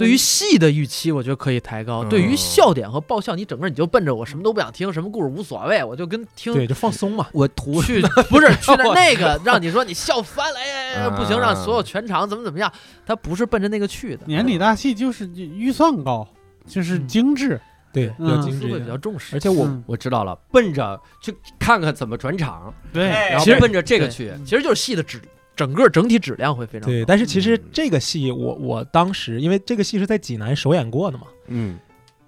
[0.00, 7.26] 对于戏的预期，我觉得可以抬高；嗯对于笑点和爆笑，你整个你就奔着我什么都不想听，什么故事无所谓，我就跟听对，就放松嘛。
[7.32, 12.72] 我图去不是 去那那个让你说你笑翻了，哎哎哎不行，啊让所有全场怎么怎么样，
[13.06, 14.22] 他不是奔着那个去的。
[14.26, 16.26] 年底大戏就是预算高，
[16.66, 17.60] 就是嗯精致。
[17.92, 18.86] 对，嗯要精致一点。
[18.86, 24.32] 较重视，而且我嗯我知道了，奔着去看看怎么转场，对，然后其实奔着这个去。
[24.44, 25.20] 其实就是戏的质，
[25.60, 31.78] 整个整体质量会非常对，但是其实嗯这个戏我我当时因为这个戏是在济南首演过的嘛，嗯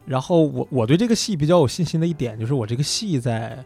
[0.04, 3.56] 然后我我对这个戏比较有信心的一点就是我这个戏在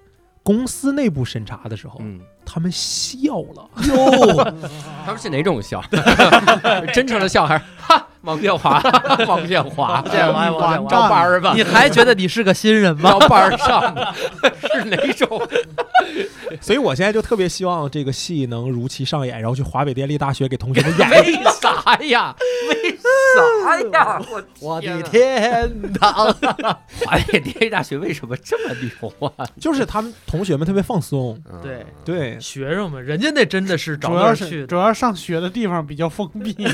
[0.44, 3.68] 公司内部审查的时候，嗯，他们笑了。
[3.88, 4.52] 哟，
[5.04, 5.82] 他们是哪种笑？
[6.94, 8.80] 真诚的笑还是哈 王建华？
[9.26, 11.52] 王建华，王建华王建华照班儿吧？
[11.56, 13.10] 你还觉得你是个新人吗？
[13.18, 14.14] 照班儿上的
[14.72, 15.26] 是哪种？
[16.60, 22.34] 所以我现在就特别希望这个戏能如期上演，然后去华北电力大学给同学们演 为啥呀？
[22.68, 24.22] 为啥呀？
[24.30, 26.32] 我 我的天天堂！
[27.04, 29.46] 华北电力大学为什么这么牛啊？
[29.60, 31.40] 就是他们同学们特别放松。
[31.62, 36.66] 对对，学生们，人家那真的是找主要去主要上学的地方比较封闭，平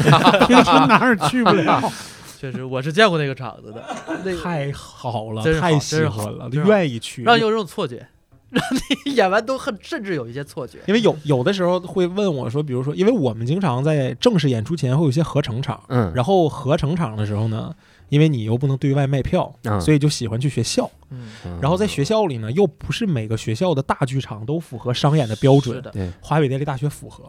[0.65, 1.93] 时哪儿去不了。
[2.39, 7.23] 确实，我是见过那个场子的，太好了太喜欢了，愿意去。
[7.23, 8.05] 让你有这种错觉，
[8.53, 8.63] 让
[9.05, 10.79] 你演完都很甚至有一些错觉。
[10.87, 17.75] 因为有有的时候会问我说，比如说，因为我们经常在正式演出前会有一些合成场，嗯，然后合成场的时候呢，
[18.11, 20.89] 因为你又不能对外卖票，嗯所以就喜欢去学校。
[21.11, 27.25] 嗯，然后在学校里呢，又不是每个学校的大剧场都符合商演的标准，是的，对，华北电力大学符合。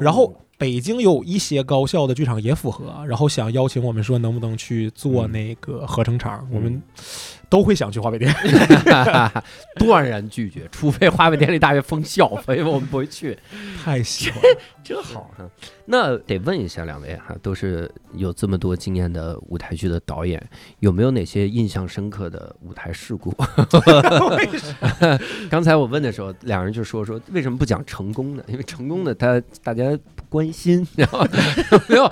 [0.00, 6.80] 然后北京有一些高校的剧场也符合，然后想邀请我们说能不能去做那个合成场，我们
[7.48, 8.34] 都会想去华北电。
[9.76, 13.36] 断然拒绝，除非华北电力大学封校，所以我们不会去。
[13.84, 15.44] 太喜欢了，真好哈！
[15.84, 20.42] 那得问一下两位哈，都是有这么多经验的舞台剧的导演，
[20.78, 23.34] 有没有哪些印象深刻的舞台事故？
[25.50, 28.44] 刚才我问的时候，两人就说说为什么不讲成功的？
[28.48, 29.98] 因为成功的他大家
[30.30, 31.26] 不关心，然后
[31.72, 32.10] 有没有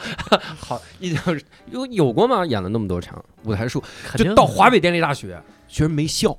[0.58, 1.38] 好印象
[1.70, 2.44] 有有过吗？
[2.46, 3.82] 演了那么多场舞台术，
[4.16, 6.36] 就到华北电力大学，学生没笑，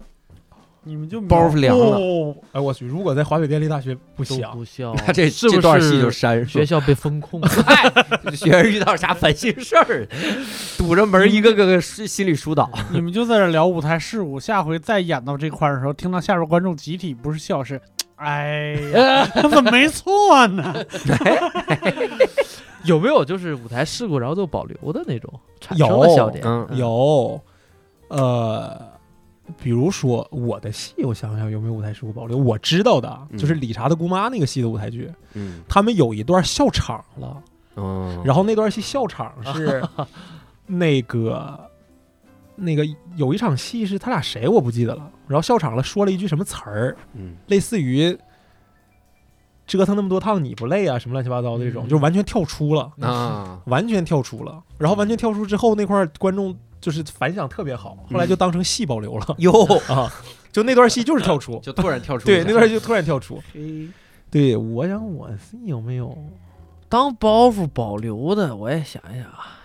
[0.84, 4.94] 你们就包袱凉了哦哎，我去，如果在华北电力大学不都想，不笑。
[5.08, 7.42] 那这这段戏就删学校被封控
[8.36, 10.08] 学生遇到啥烦心事儿，
[10.78, 12.70] 堵着门一个个个心心理疏导。
[12.92, 17.80] 你们就在这聊舞台事务，下回再演到这块儿的时候，听到下边观众集体不是笑是，
[18.24, 20.74] 哎呀，他 怎么没错呢？
[22.86, 26.44] 有没有就是舞台事故然后做保留的那种产有生的笑点？
[26.46, 27.40] 嗯有，
[28.10, 28.82] 呃，
[29.62, 32.38] 比如说我的戏，我想想有没有舞台事故保留。
[32.38, 37.42] 我知道的就是理查的姑妈那个戏的舞台剧，嗯他们有一段笑场了，
[37.78, 39.82] 嗯，然后那段戏笑场是
[40.68, 41.58] 那个
[42.56, 42.86] 那个
[43.16, 47.36] 有一场戏是他俩谁我不记得了，然后笑场了说了一句什么词儿，嗯。
[47.48, 48.18] 类似于
[49.66, 51.90] 折腾那么多趟你不累啊什么乱七八糟的这种，嗯。
[51.90, 59.52] 就完全跳出了，啊，完全跳出了，然后完全跳出之后那块儿观众就是反响特别好，后来就当成戏保留了、哟，
[59.88, 60.12] 啊，
[60.52, 62.30] 就那段戏就是跳出，就突然跳出。
[62.30, 63.42] 一下，对，那段就突然跳出。
[64.30, 66.18] 对，我想我是有没有
[66.90, 69.60] 当包袱保留的，我也想一想啊，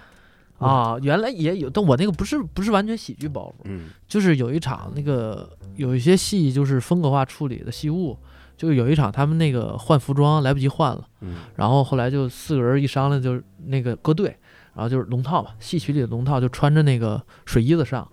[0.59, 3.91] 啊，原来也有，但我那个不是不是完全喜剧包袱，嗯。
[4.07, 8.19] 就是有一场那个有一些戏就是风格化处理的戏务，
[8.57, 11.37] 就是有一场他们那个换服装来不及换了，嗯。
[11.57, 14.37] 然后后来就四个人一商量，就是那个搁队，
[14.75, 18.07] 然后就是龙套嘛，戏曲里的龙套就穿着那个水衣子上，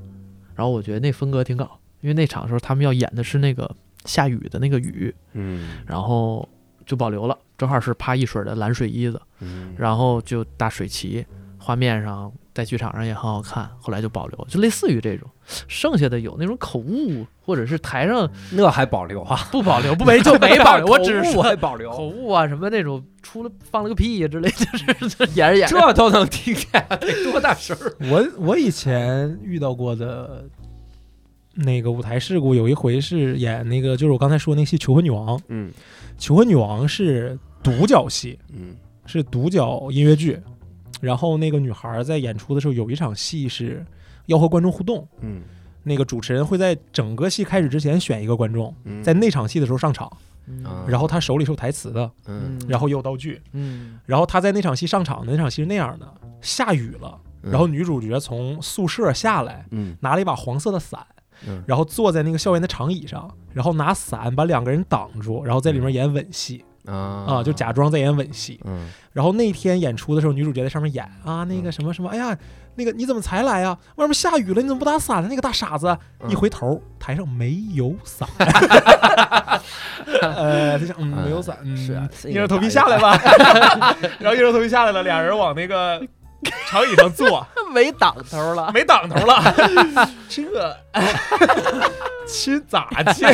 [0.53, 3.69] 然后我觉得那风格挺搞，因为那场的时候他们要演的是那个
[4.05, 6.47] 下雨的那个雨，嗯然后
[6.85, 11.25] 就保留了，正好是趴一水的蓝水衣子，嗯，然后就大水旗，
[11.65, 15.27] 画面上在剧场上也很好看，后来就保留，就类似于这种。
[15.67, 19.47] 剩下的有那种口误，或者是台上那还保留啊？
[19.51, 24.85] 不保留，不没就没保留， 我只是说还保留，口误啊什么那种出了放了个屁呀之类，就是
[25.33, 27.95] 演着演着这都能听见，得多大声儿？
[28.11, 30.45] 我我以前遇到过的
[31.55, 35.35] 那个舞台事故，有一回是演那个，就是我刚才说那戏《求婚女王》。
[35.47, 35.71] 嗯
[36.19, 38.75] 《求婚女王》是独角戏，嗯
[39.07, 40.39] 是独角音乐剧。
[41.01, 43.85] 然后那个女孩在演出的时候，有一场戏是
[44.25, 45.07] 要和观众互动。
[45.21, 45.41] 嗯。
[45.87, 50.11] 那个主持人会在整个戏开始之前选一个观众，嗯，在那场戏的时候上场，
[50.47, 50.63] 嗯。
[50.65, 50.83] 啊。
[50.87, 53.39] 然后他手里是有台词的，嗯然后也有道具。
[53.51, 53.99] 嗯。
[54.05, 59.95] 然后他在那场戏上场的那场戏是那样的：下雨了，然后女主角从宿舍下来，嗯。
[60.01, 61.05] 拿了一把黄色的伞，
[61.47, 68.59] 嗯然后坐在那个校园的长椅上，然后拿伞把两个人挡住，然后在里面演吻戏啊啊，就假装在演吻戏。
[68.65, 72.37] 嗯然后那天演出的时候，女主角在上面演啊，那个什么什么，哎呀，
[72.75, 73.77] 那个你怎么才来呀？
[73.95, 75.27] 外面下雨了，你怎么不打伞呢？
[75.29, 75.97] 那个大傻子！
[76.19, 78.27] 嗯一回头，台上没有伞。
[80.21, 83.17] 呃，他想，嗯，没有伞，嗯，是啊硬着头皮下来吧。
[84.19, 86.01] 然后硬着头皮下来了，俩人往那个
[86.67, 89.41] 长椅上坐， 没挡头了，没挡头了，
[90.27, 90.43] 这
[92.27, 93.25] 亲咋亲？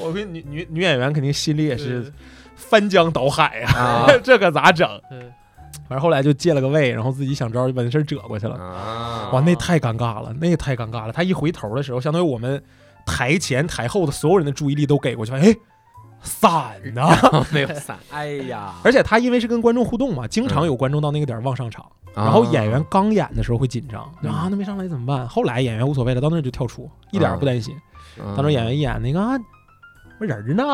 [0.00, 2.12] 我跟女女女演员肯定心里也是
[2.56, 4.88] 翻江倒海呀、啊 这可咋整？
[5.10, 5.32] 嗯
[5.88, 8.54] 反正后来就借了个位，然后自己想招就把那事儿遮过去了。
[8.56, 11.12] 啊哇，那太尴尬了，那也太尴尬了。
[11.12, 12.62] 他一回头的时候，相当于我们
[13.04, 15.52] 台前台后的所有人的注意力都给过去了，哎，
[16.22, 17.08] 伞呢？
[17.52, 21.84] 没有伞，哎呀， 而且他因为是跟观众互动嘛，经常有观众到那个点儿忘上场。
[22.14, 25.26] 然后演员刚演的时候会紧张嗯啊，那没上来怎么办？
[25.28, 27.74] 后来演员无所谓了，到那儿就跳出，一点儿不担心。
[28.20, 29.38] 嗯当时演员一演那个啊，我
[30.26, 30.64] 人儿呢，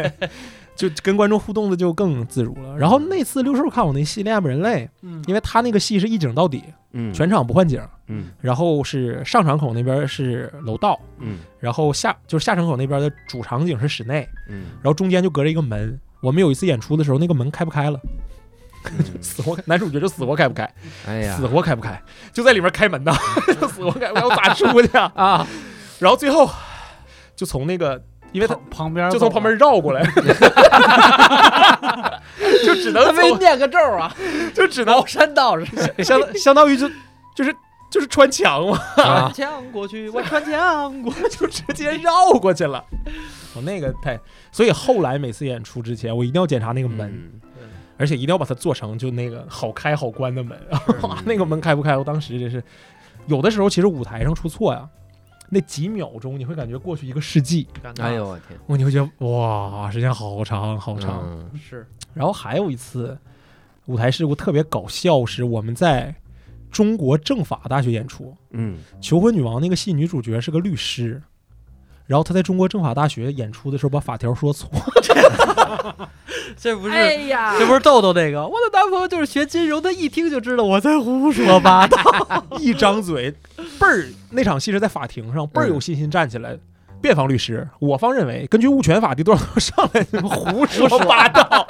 [0.76, 2.76] 就跟观众互动的就更自如了。
[2.76, 5.22] 然后那次六兽看我那戏《恋爱不人类》，嗯。
[5.26, 6.62] 因为他那个戏是一景到底，
[6.92, 7.12] 嗯。
[7.12, 8.26] 全场不换景，嗯。
[8.40, 11.38] 然后是上场口那边是楼道，嗯。
[11.60, 14.64] 然后下就是下场口那边的主场景是室内，嗯。
[14.82, 15.98] 然后中间就隔着一个门。
[16.20, 18.00] 我们有一次演出的时候，那个门开不开了，
[19.20, 20.68] 死活男主角就死活开不开，
[21.06, 21.36] 哎呀。
[21.36, 22.02] 死活开不开，
[22.32, 23.12] 就在里面开门呢，
[23.60, 25.12] 就死活开不开，我咋出去啊？
[25.14, 25.46] 啊，
[26.00, 26.50] 然后最后
[27.36, 28.02] 就从那个，
[28.34, 30.02] 因为他旁旁边就从旁边绕过来，
[32.66, 34.14] 就只能他没念个咒啊，
[34.52, 35.64] 就只能茅山道士，
[36.02, 36.88] 相相当于就
[37.36, 37.54] 就是
[37.88, 42.84] 就是穿墙嘛，啊穿墙过去，我穿墙过，就直接绕过去了。
[43.54, 44.18] 我那个太，
[44.50, 47.40] 所以后来每次演出之前，我一定要检查那个门，嗯。
[47.96, 50.58] 而且一定要把它做成就那个好开好关的门。
[51.24, 51.96] 那个门开不开？
[51.96, 52.60] 我当时真是，
[53.28, 54.84] 有的时候其实舞台上出错呀，
[55.50, 57.66] 那几秒钟你会感觉过去一个世纪，
[57.98, 61.22] 哎呦我天，我你会觉得哇，时间好长好长。
[61.24, 61.50] 嗯。
[61.58, 61.86] 是。
[62.12, 63.16] 然后还有一次
[63.86, 66.14] 舞台事故特别搞笑，是我们在
[66.70, 71.22] 中国政法大学演出，嗯《求婚女王》那个戏女主角是个律师，
[72.06, 74.68] 然后她在中国政法大学演出的时候把法条说错，
[76.56, 81.98] 这不是哎呀，这不是豆豆那个，我的男朋友就是学金融，的一听就知道我在胡说八道。
[82.58, 83.30] 一张嘴
[83.78, 86.58] 倍儿那场戏是在法庭上，倍儿有信心站起来。
[87.02, 91.68] 辩方律师，我方认为，根据物权法第多少多少上来，你们胡说八道。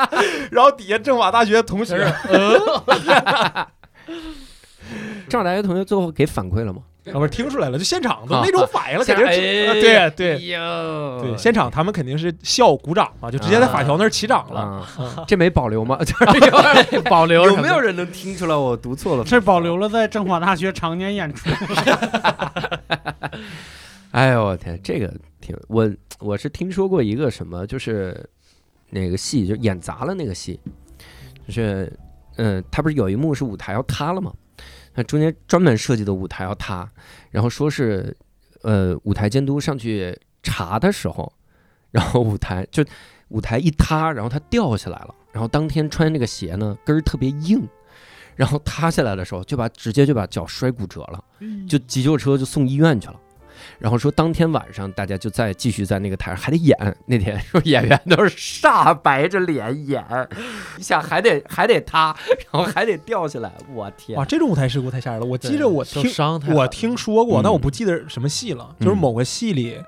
[0.52, 1.98] 然后底下政法大学同学，
[5.28, 6.82] 政法大学同学最后给反馈了吗？
[7.12, 14.61] 啊不是听出来了，就现场都啊那种反应了，肯定对对对，现场他们肯定是笑鼓掌嘛，就直接在法条那儿起掌了。
[14.61, 15.98] 啊， 这没保留吗？
[16.05, 19.24] 就是 有保留有没有人能听出来我读错了？
[19.24, 21.50] 这保留了在政法大学常年演出。
[24.12, 25.90] 哎呦我天，这个挺我
[26.20, 28.24] 我是听说过一个什么，就是
[28.90, 30.59] 那个戏就演砸了那个戏，
[31.46, 31.92] 就是
[32.36, 34.32] 嗯、他不是有一幕是舞台要塌了吗？
[34.95, 36.88] 那中间专门设计的舞台要塌，
[37.30, 38.16] 然后说是
[38.62, 41.32] 呃舞台监督上去查的时候，
[41.90, 42.84] 然后舞台就
[43.28, 47.66] 舞台一塌，然后它掉下来了，然后当天穿那个鞋呢跟儿特别硬。
[48.36, 51.22] 然后塌下来的时候，就把直接就把脚摔骨折了，
[51.68, 53.14] 就急救车就送医院去了。
[53.78, 60.04] 然后说当天晚上大家就再继续在那个台上还得演，那天 说演员都是煞白着脸演，
[60.76, 62.14] 你想还得还得塌，
[62.52, 64.24] 然后还得掉下来，我天哇，！
[64.24, 65.26] 这种舞台事故太吓人了。
[65.26, 66.04] 我记着我听
[66.54, 68.74] 我听说过，嗯但我不记得什么戏了。
[68.80, 69.78] 就是嗯某个戏里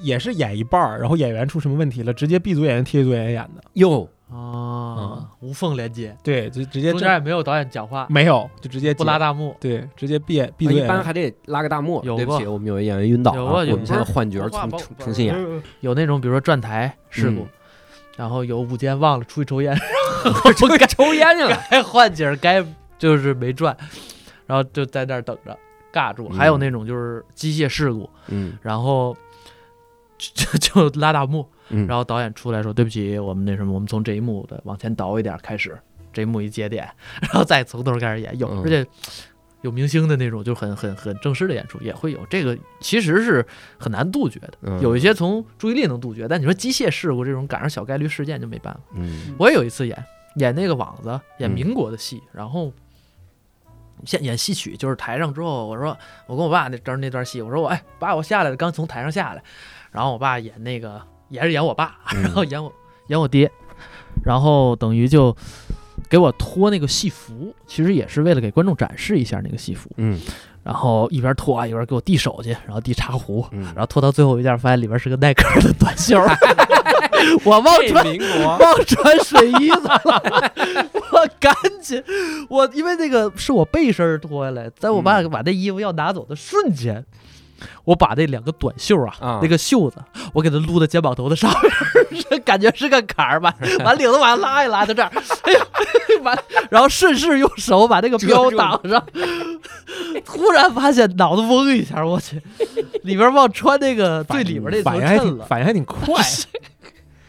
[0.00, 3.62] 也是演一半儿，然后演员出什么问题了，直接 B 组演员替 A 组演员演的。
[3.74, 9.56] 哟，啊，无缝连接，对，就直接中间也没有导演讲话，没有，就直接不拉大幕。
[9.60, 10.80] 对，直接 B 组一。
[10.86, 12.02] 般还得拉个大幕。
[12.04, 15.62] 有对不起，我们有位演员晕倒了，有过有我们现在换角重重重新演。
[15.80, 17.48] 有那种比如说转台事故嗯，
[18.16, 19.72] 然后有午间忘了出去抽烟，
[20.24, 21.62] 我该抽烟去了。
[21.70, 22.64] 该换景该
[22.98, 23.76] 就是没转，
[24.46, 25.56] 然后就在那儿等着
[25.92, 26.28] 尬住。
[26.30, 29.16] 还有那种就是机械事故，嗯然后
[30.18, 35.78] 就就就拉大幕，嗯，然后导演出来说：“对不起，我们那什么，我们从这一幕的往前倒一点开始，
[36.12, 36.88] 这一幕一节点，
[37.20, 38.38] 然后再从头开始演。
[38.38, 38.86] 有，嗯而且
[39.62, 42.24] 有明星的那种，就很很很正式的演出也会有。
[42.30, 43.44] 这个其实是
[43.78, 48.80] 很难杜绝的，嗯有一些从注意力能杜绝，但你说机械事故这种赶上小概率事件就没办法。
[48.94, 50.04] 嗯我也有一次演
[50.36, 52.72] 演那个网子，演嗯民国的戏，然后。
[54.04, 55.96] 现演戏曲，就是台上之后，我说
[56.26, 59.42] 我跟我爸那阵儿那段戏，我说我哎爸，我下来了，刚从台上下来，
[59.90, 62.22] 然后我爸演那个也是演我爸，嗯。
[62.22, 62.72] 然后演我
[63.08, 63.50] 演我爹，
[64.24, 65.36] 然后等于就
[66.08, 70.20] 给我脱那个戏服，其实也是为了给观众展示一下那个戏服，嗯。
[70.62, 76.26] 然后一边脱啊一边给我递手去，然后递茶壶，嗯，然后脱到最后一件，发现里边是个耐克的短袖儿，
[77.46, 78.04] 我忘穿
[78.58, 80.52] 忘穿水衣子了，
[81.12, 82.02] 我赶紧，
[82.50, 87.06] 我因为那个是我背身脱下来，在我爸把那衣服要拿走的瞬间，
[87.84, 89.96] 我把那两个短袖啊，啊那个袖子，
[90.32, 93.50] 我给它撸到肩膀头的上面儿，是 感觉是个坎儿，把
[93.84, 95.10] 把领子往上拉一拉，就这样，
[95.42, 95.66] 哎呀，
[96.22, 96.38] 完，
[96.70, 99.04] 然后顺势用手把那个标挡上，
[100.24, 102.40] 突然发现脑子嗡一下，我去，
[103.02, 106.22] 里边忘穿那个最里边那层反应反应还挺快。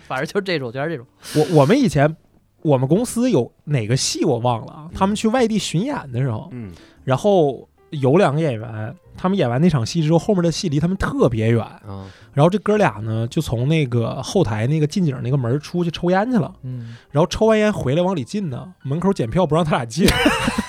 [0.07, 1.05] 反正就这种，就是这种。
[1.35, 2.15] 我我们以前
[2.61, 6.71] 我们公司有哪个戏我忘了啊，他们去外地巡演的时候，嗯
[7.03, 20.07] 然后有两个演员，他们演完那场戏之后，后面的戏离他们特别远，嗯然后这哥俩呢就从那个后台那个近景那个门出去抽烟去了，嗯，然后抽完烟回来往里进呢，门口检票不让他俩进，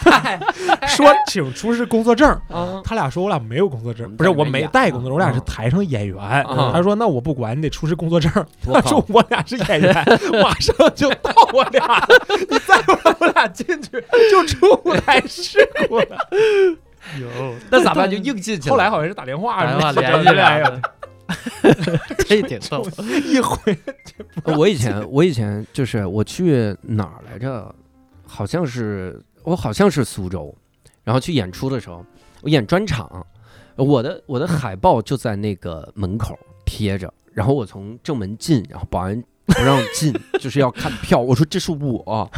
[0.88, 2.26] 说请出示工作证。
[2.48, 6.18] 嗯他俩说我俩没有工作证，不是我没带工作证，我俩是啊台上演员。
[6.18, 6.70] 啊。
[6.72, 8.32] 他说那我不管你得出示工作证。
[8.66, 9.94] 我他说，我俩是演员，
[10.42, 12.02] 马上就到我俩，
[12.50, 13.90] 你再不让我俩进去，
[14.30, 16.28] 就出舞台事故了。
[17.20, 18.10] 有，那咋办？
[18.10, 18.72] 就硬进去了。
[18.72, 20.82] 后来好像是打电话，打电话说联系这俩俩人，
[22.26, 22.86] 这挺逗。
[23.24, 23.78] 一回
[24.56, 27.74] 我以前我以前就是我去哪儿来着？
[28.30, 30.54] 好像是我好像是苏州，
[31.02, 32.04] 然后去演出的时候，
[32.42, 33.26] 我演专场，
[33.76, 41.18] 我的我的海报就在那个门口贴着，然后我从正门进，然后保安不让进，就是要看票。
[41.18, 42.30] 我说这是我，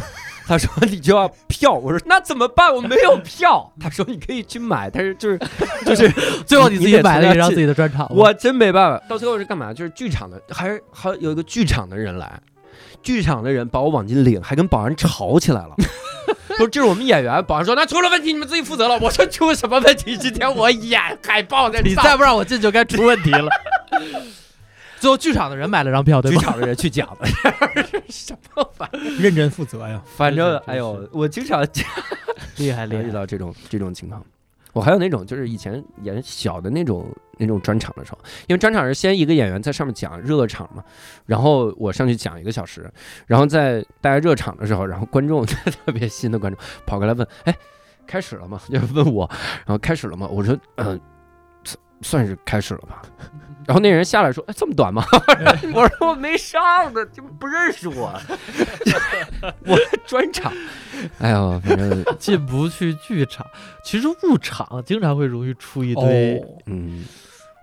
[0.47, 2.73] 他说你就要票，我说那怎么办？
[2.73, 3.71] 我没有票。
[3.79, 5.39] 他说你可以去买，但是就是
[5.85, 6.09] 就是
[6.45, 9.73] 最后你自己买了一张自己的专场，我真没办法，到最后是干嘛？
[9.73, 12.39] 就是剧场的，还是还有一个剧场的人来，
[13.03, 15.75] 剧场的人把我往进领，还跟保安吵起来了。
[16.57, 18.97] 说这是我们演员，保安说那出了问题你们自己负责了。
[18.99, 20.17] 我说出什么问题？
[20.17, 23.49] 今天我演海报在你上再不让我进，就该出问题了。
[25.01, 26.39] 最后剧场的人买了张票，对吧？
[26.39, 27.25] 剧场的人去讲的，
[28.07, 29.19] 什么玩意儿？
[29.19, 29.99] 认真负责呀。
[30.05, 31.67] 反正哎呦，我经常
[32.57, 34.23] 厉害厉害，遇到这种这种情况。
[34.73, 37.05] 我还有那种就是以前演小的那种
[37.39, 40.83] 那种专场的时候，因为专场是先一个演员在上面讲热场嘛，
[41.25, 42.87] 然后我上去讲一个小时，
[43.25, 47.57] 然后在大家热场的时候，然后观众特别新的观众跑过来问，哎，
[48.05, 48.61] 开始了吗？
[48.71, 49.27] 就问我，
[49.65, 50.27] 然后开始了吗？
[50.29, 51.01] 我说，嗯、
[51.63, 53.01] 算算是开始了吧。
[53.67, 55.03] 然后那人下来说：“哎，这么短吗？”
[55.73, 56.61] 我说：“我没上
[56.93, 58.13] 呢，就不认识我，
[59.65, 60.51] 我专场。”
[61.19, 63.45] 哎呦，反正 进不去剧场。
[63.83, 67.05] 其实误场经常会容易出一堆哦，嗯，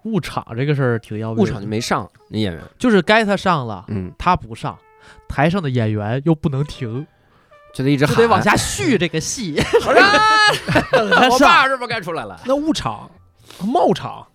[0.04, 1.42] 误场这个事儿挺要命的。
[1.42, 4.78] 误场就没上那演员，就是该他上了，嗯，他不上，
[5.28, 7.06] 台上的演员又不能停，
[7.74, 9.60] 就得一直喊，就得往下续这个戏。
[9.86, 12.40] 我，爸是不是该出来了？
[12.46, 13.10] 那误场、
[13.60, 14.26] 冒场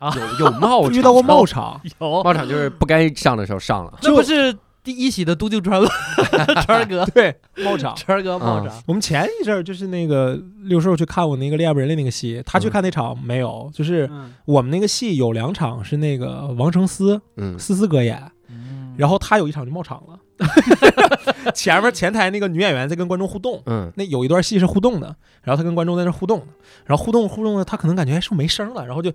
[0.00, 3.94] 有有冒 场遇到过冒场， 有，冒场就是不该上的时候上了。
[4.00, 5.88] 这不是第一喜的都京川吗？
[6.64, 7.94] 川儿哥，对冒场。
[7.96, 26.46] 川儿哥冒场，我们前一阵儿就是那个六兽去看我那个《恋爱不人类》那个戏，他去嗯看那场没有，就是嗯我们那个戏有两场是那个王成思嗯思思哥演，嗯然后他有一场就冒场了，前面前台那个女演员在跟观众互动，嗯那有一段戏是互动的，然后他跟观众在那互动，
[26.84, 29.12] 然后互动互动的，他可能感觉哎是不是没声了，然后就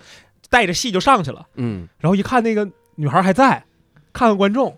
[0.52, 3.65] 带着戏就上去了，嗯，然后一看那个女孩还在，
[4.14, 4.78] 看看观众，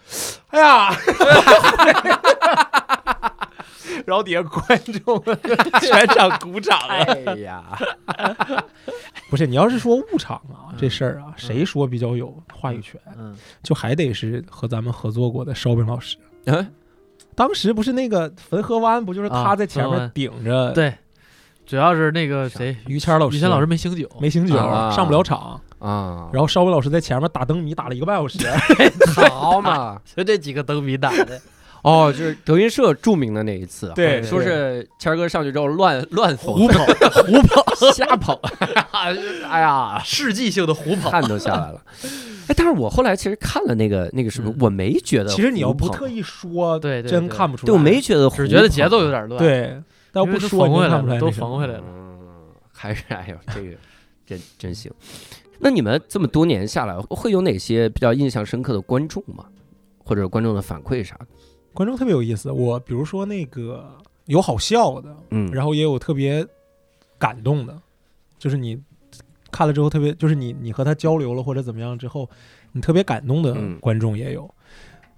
[0.48, 0.90] 哎呀，
[4.06, 5.22] 然后底下观众
[5.82, 6.94] 全场鼓掌了。
[7.26, 7.62] 哎呀，
[9.28, 16.16] 不是你要是说误场啊，这事儿啊，谁说比较有话语权，嗯，就还得是和咱们合作过的烧饼老师。
[16.46, 16.66] 嗯。
[17.34, 20.92] 当时不是那个汾河湾，不就是他啊在前面顶着对，
[21.68, 25.60] 主要是那个谁，于谦老师，于谦老师没醒酒，没醒酒，啊上不了场。
[25.78, 28.38] 啊，然后邵伟老师在前面打灯谜打了一个半小时，
[29.30, 31.40] 好嘛， 就这几个灯谜打的，
[31.82, 36.84] 哦，就是德云社著名的那一次，对说是谦哥上去之后乱乱胡胡跑，
[37.22, 37.62] 胡跑，
[37.92, 38.40] 瞎跑，
[39.48, 41.80] 哎呀，世纪性的胡跑，汗都下来了。
[42.48, 45.30] 哎，但是我后来其实看了那个那个视频嗯，我没觉得。
[45.30, 47.66] 其实你要不特，意说，对真看不出来。
[47.66, 49.84] 对我没觉得胡跑，只觉得节奏有点乱，，对，但
[50.18, 51.84] 要不说你就缝回来了，都看不出来那什么缝回来了。
[51.86, 53.76] 嗯，还是哎呦，这个
[54.26, 54.92] 真真行。
[55.58, 59.46] 那你们这么多年下来，会有哪些比较印象深刻的观众吗？
[60.04, 61.26] 或者观众的反馈啥的？
[61.72, 62.50] 观众特别有意思。
[62.50, 63.96] 我比如说那个
[64.26, 66.46] 有好笑的，嗯，然后也有特别
[67.18, 67.80] 感动的，
[68.38, 68.80] 就是你
[69.50, 72.28] 看了之后特别，就是你你和他交流了或者怎么样之后，
[72.72, 74.48] 你特别感动的嗯观众也有。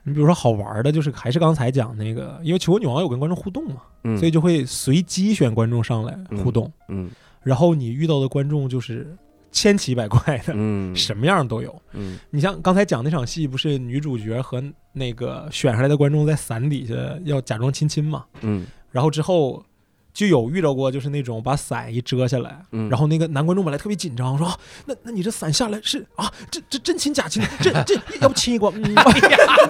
[0.03, 7.11] 你比如说好玩的，就是还是刚才讲那个，因为求婚女王有跟观众互动嘛，嗯所以就会随机选观众上来互动，嗯
[7.43, 9.17] 然后你遇到的观众就是
[9.51, 11.75] 千奇百怪的，嗯什么样都有。
[11.93, 14.63] 嗯你像刚才讲那场戏，不是女主角和
[14.93, 16.95] 那个选上来的观众在伞底下
[17.25, 18.25] 要假装亲亲嘛？
[18.43, 19.65] 嗯然后之后
[20.13, 24.57] 就有遇到过，就是那种把伞一遮下来，嗯，然后那个男观众本来特别紧张，说、啊
[24.87, 27.43] 那那你这伞下来是啊，这这真亲假亲？
[27.63, 28.67] 这这要不亲一个？
[28.75, 28.95] 嗯，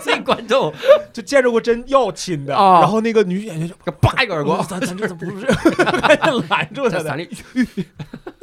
[0.04, 0.72] 这观众
[1.12, 2.56] 就见着过真要亲的。
[2.56, 5.46] 啊然后那个女演员就叭一个耳光 哦，咱咱这怎么不是？
[6.48, 7.28] 拦住他的。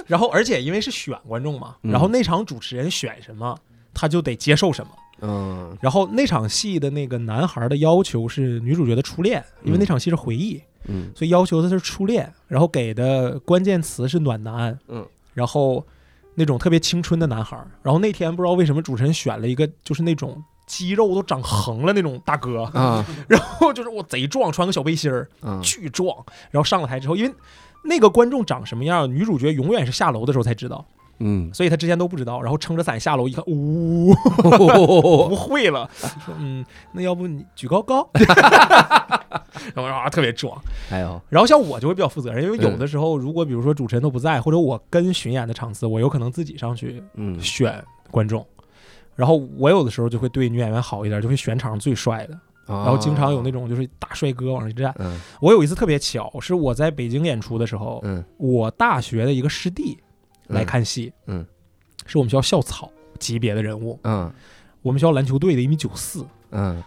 [0.06, 3.58] 然后而且因为是选观众嘛，嗯然后那场主持人选什么，
[3.94, 4.92] 他就得接受什么。
[5.20, 12.32] 嗯然后那场戏的那个男孩的要求是女主角的初恋，因为那场戏是回忆，嗯所以要求的是初恋。
[12.48, 15.86] 然后给的关键词是暖男，嗯，然后
[16.36, 17.58] 那种特别青春的男孩。
[17.84, 26.16] 然后那天不知道为什么主持人选了一个就是那种肌肉都长横了那种大哥，啊 然后就是我贼壮，穿个小背心儿，啊巨壮。
[26.52, 27.34] 然后上了台之后，因为
[27.84, 30.86] 那个观众长什么样，女主角永远是下楼的时候才知道，
[31.20, 32.42] 嗯，所以他之前都不知道。
[32.42, 34.14] 然后撑着伞下楼一看，呜、
[35.30, 35.90] 不会了，
[36.26, 38.08] 说嗯，那要不你举高高，
[39.74, 40.60] 然后啊特别壮。
[40.92, 48.46] 哎呦，然后像我就会比较负责任，因为有嗯的时候如果比如说主持人都不在，或者我跟巡演的场次，我有可能自己上去嗯选观众。
[49.16, 54.94] 然后我有的时候就会对女演员好一点，就会选场上最帅的，然然后经常有那种就是大帅哥往上一站。
[55.00, 59.98] 嗯我有一次特别巧，是我在北京演出的时候，嗯我大学的一个师弟
[60.48, 61.46] 来看戏，嗯。
[62.06, 64.32] 是我们学校校草级别的人物，嗯。
[64.82, 66.82] 我们学校篮球队的一米九四，嗯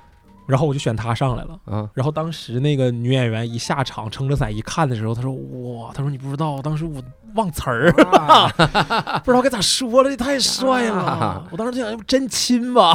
[0.46, 1.58] 然后我就选他上来了。
[1.66, 5.32] 嗯然后当时那个女演员一下场撑着伞一看的时候，她说
[5.78, 7.02] ：“哇，她说你不知道，当时我
[7.34, 7.92] 忘词儿，
[9.24, 11.46] 不知道该咋说了，这太帅了啊。
[11.50, 12.92] 我当时就想，要不真亲吧？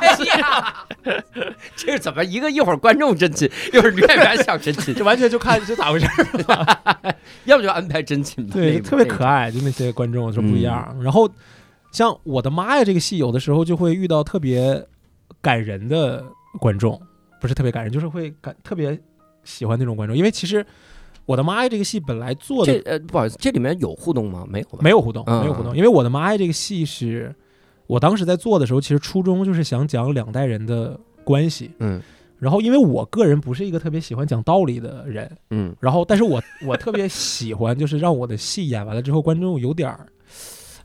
[0.00, 0.84] 哎呀，
[1.74, 7.14] 这是怎么一个一会儿观众真亲，一会儿女演员想真亲， 这完全就看是咋回事儿。
[7.44, 9.24] 要不就安排真亲吧，对，特别可。
[9.24, 10.94] 爱，就那些观众是不一样。
[11.02, 11.28] 然后
[11.90, 14.86] 像我的妈呀，这个戏有的时候就会遇到特别
[15.40, 16.22] 感人的
[16.58, 17.00] 观众，
[17.40, 18.98] 不是特别感人，就是会感特别
[19.44, 20.64] 喜欢那种观众，因为其实
[21.26, 24.44] 我的妈呀这个戏本来做的这呃，不好意思，这里面有互动吗？
[24.48, 24.78] 没有吧？
[24.80, 27.34] 没有互动，嗯没有互动，因为我的妈呀这个戏是
[27.86, 31.70] 我当时在做的时候，其实初衷就是想讲两代人的关系。
[31.78, 32.00] 嗯
[32.36, 40.06] 然后，因为我个人不是一个特别喜欢讲道理的人，嗯然后，但是我我特别喜欢，就是让我的戏演完了之后，观众有点儿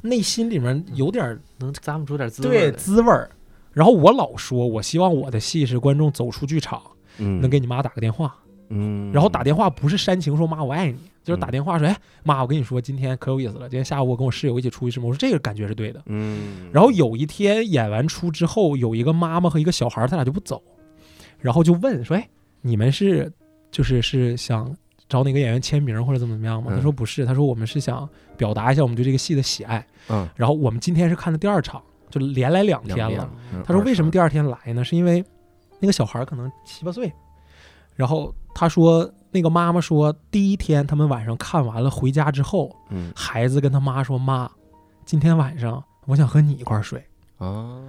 [0.01, 2.71] 内心里面有点儿能咂摸出点滋味对。
[2.71, 3.29] 滋味儿。
[3.73, 6.81] 然后我老说，我希望我的戏是观众走出剧场
[7.17, 8.35] 嗯，能给你妈打个电话，
[8.69, 16.01] 嗯，然后打电话不是煽情说妈我爱你，就是打嗯电话说哎妈我跟你说今天可有意思了，今天下午我跟我室友一起出去吃馍，我说这个感觉是对的。
[16.05, 20.61] 嗯，然后有一天演完出之后，有一个妈妈和一个小孩儿，他俩就不走，
[21.39, 22.27] 然后就问说：“哎，
[22.61, 23.31] 你们是
[23.71, 24.75] 就是是想
[25.07, 26.71] 找哪个演员签名或者怎么怎么样吗？
[26.73, 26.75] 嗯。
[26.75, 29.85] 他说不是，他说我们是想表达一下我们对这个戏的喜爱。
[30.09, 33.29] 嗯，然后我们今天是看的第二场，就连来两天了。
[33.53, 34.83] 嗯他说为什么第二天来呢？
[34.83, 35.23] 是因为
[35.79, 37.11] 那个小孩儿可能七八岁，
[37.95, 44.49] 然后他说那个妈妈说第一天他们晚上看完了回家之后，嗯孩子跟他妈说妈，
[45.05, 47.03] 今天晚上我想和你一块儿睡。
[47.37, 47.79] 啊，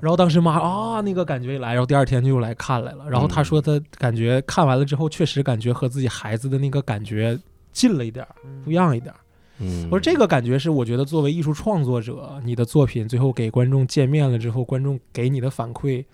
[0.00, 3.10] 然后当时妈啊那个感觉一来，然后第二天就又来看来了。
[3.10, 7.36] 然后他说他感觉看完了之后，确实感觉和自己孩子的那个感觉
[7.72, 9.18] 近了一点儿，不一样一点儿。
[9.62, 16.04] 嗯，我说这个感觉是我觉得作为艺术创作者，你的作品最后给观众见面了之后，观众给你的反馈，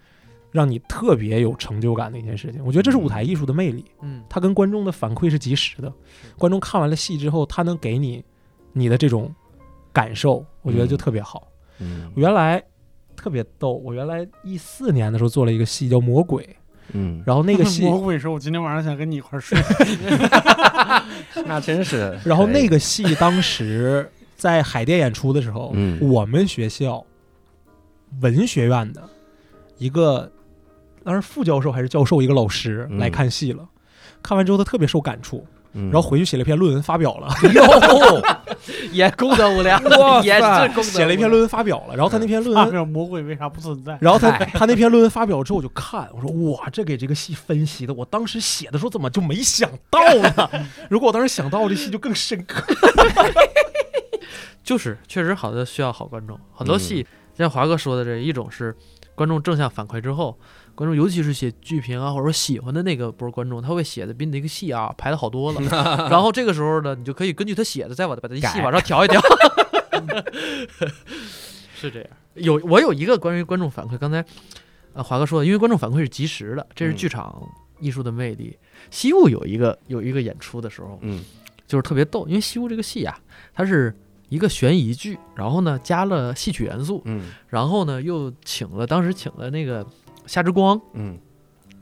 [0.52, 2.64] 让你特别有成就感的一件事情。
[2.64, 5.92] 我觉得这是舞台艺术的魅力，嗯它跟观众的反馈是及时的。
[6.36, 8.22] 观众看完了戏之后，他能给你
[8.72, 9.34] 你的这种
[9.92, 11.48] 感受，我觉得就特别好。
[11.80, 12.62] 嗯我原来
[13.16, 16.44] 特别逗，我原来一四年的时候做了一个戏叫《魔鬼》，
[16.92, 19.58] 嗯，然后那个 戏，魔鬼说：“我今天晚上想跟你一块儿睡。
[21.46, 25.98] 那真是，然后那个戏当时在海淀演出的时候，嗯。
[26.00, 27.04] 我们学校
[28.20, 29.02] 文学院的
[29.78, 30.30] 一个，
[31.04, 32.98] 当时副教授还是教授一个老师嗯。
[32.98, 33.68] 来看戏了，
[34.22, 38.22] 看完之后他特别受感触，然然后回去写了一篇论文发表了，哟，
[38.92, 40.82] 也功德无量 哇，也是功德。
[40.82, 42.72] 写了一篇论文发表了，然后他那篇”论大文。
[42.72, 43.98] 表魔鬼为啥不存在？
[44.00, 50.00] 然后他他那篇论文发表之后，我就看，我说哇，这给这个戏分析的，我当时写的时候怎么就没想到
[50.34, 50.50] 呢？
[50.88, 52.64] 如果我当时想到，这戏就更深刻。
[54.64, 58.74] 就是确实好的需要好观众，很多戏像华哥说的这一种是
[59.14, 60.38] 观众正向反馈之后，
[60.78, 65.60] 观众尤其是写剧评啊，或者说喜欢的那个波观众，他会写的比你那个戏啊排的好多了。
[66.08, 69.20] 然后这个时候呢，你就可以根据他写的，再把把这戏改往上调一调。
[71.74, 74.24] 是这样，有我有一个关于观众反馈，刚才
[74.92, 77.42] 呃华哥说的，因为观众反馈是及时的，这是嗯剧场
[77.80, 78.56] 艺术的魅力。
[78.88, 81.24] 西雾有一个有一个演出的时候，嗯
[81.66, 83.18] 就是特别逗，因为西屋这个戏啊，
[83.52, 83.92] 它是
[84.28, 89.84] 一个悬疑剧，然后呢加了戏曲元素，嗯然后呢又请了当时请了那个
[90.28, 91.18] 夏之光，嗯。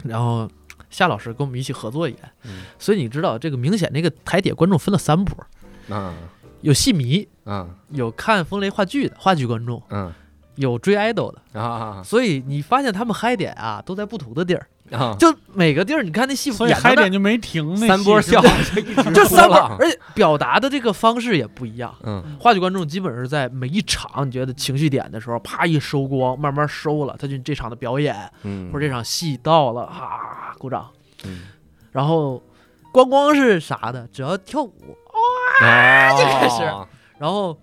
[0.04, 0.48] 然后
[0.88, 2.62] 夏老师跟我们一起合作演，嗯。
[2.78, 5.46] 所以你知道这个明显那个台底观众分了三波，
[5.94, 6.14] 啊。
[6.62, 7.68] 有戏迷，啊。
[7.90, 10.10] 有看风雷话剧的话剧观众，嗯
[10.56, 18.40] 有追 idol 的，啊所以你发现他们嗨点啊都在不同的地儿，啊，就每个地儿你看那戏所以嗨点就没停，那三波笑
[19.14, 21.94] 就三波，而且表达的这个方式也不一样。
[22.04, 22.36] 嗯。
[22.40, 30.88] 话剧观众基本是在每一场你觉得情绪点的时候，啪一收光，慢慢收了，他就这场的表演嗯，或者这场戏到了，哈、鼓掌。
[31.24, 31.42] 嗯。
[31.92, 32.42] 然后
[32.92, 34.96] 光光是啥的，只要跳舞，
[35.62, 36.62] 啊，就开始。
[37.18, 37.58] 然后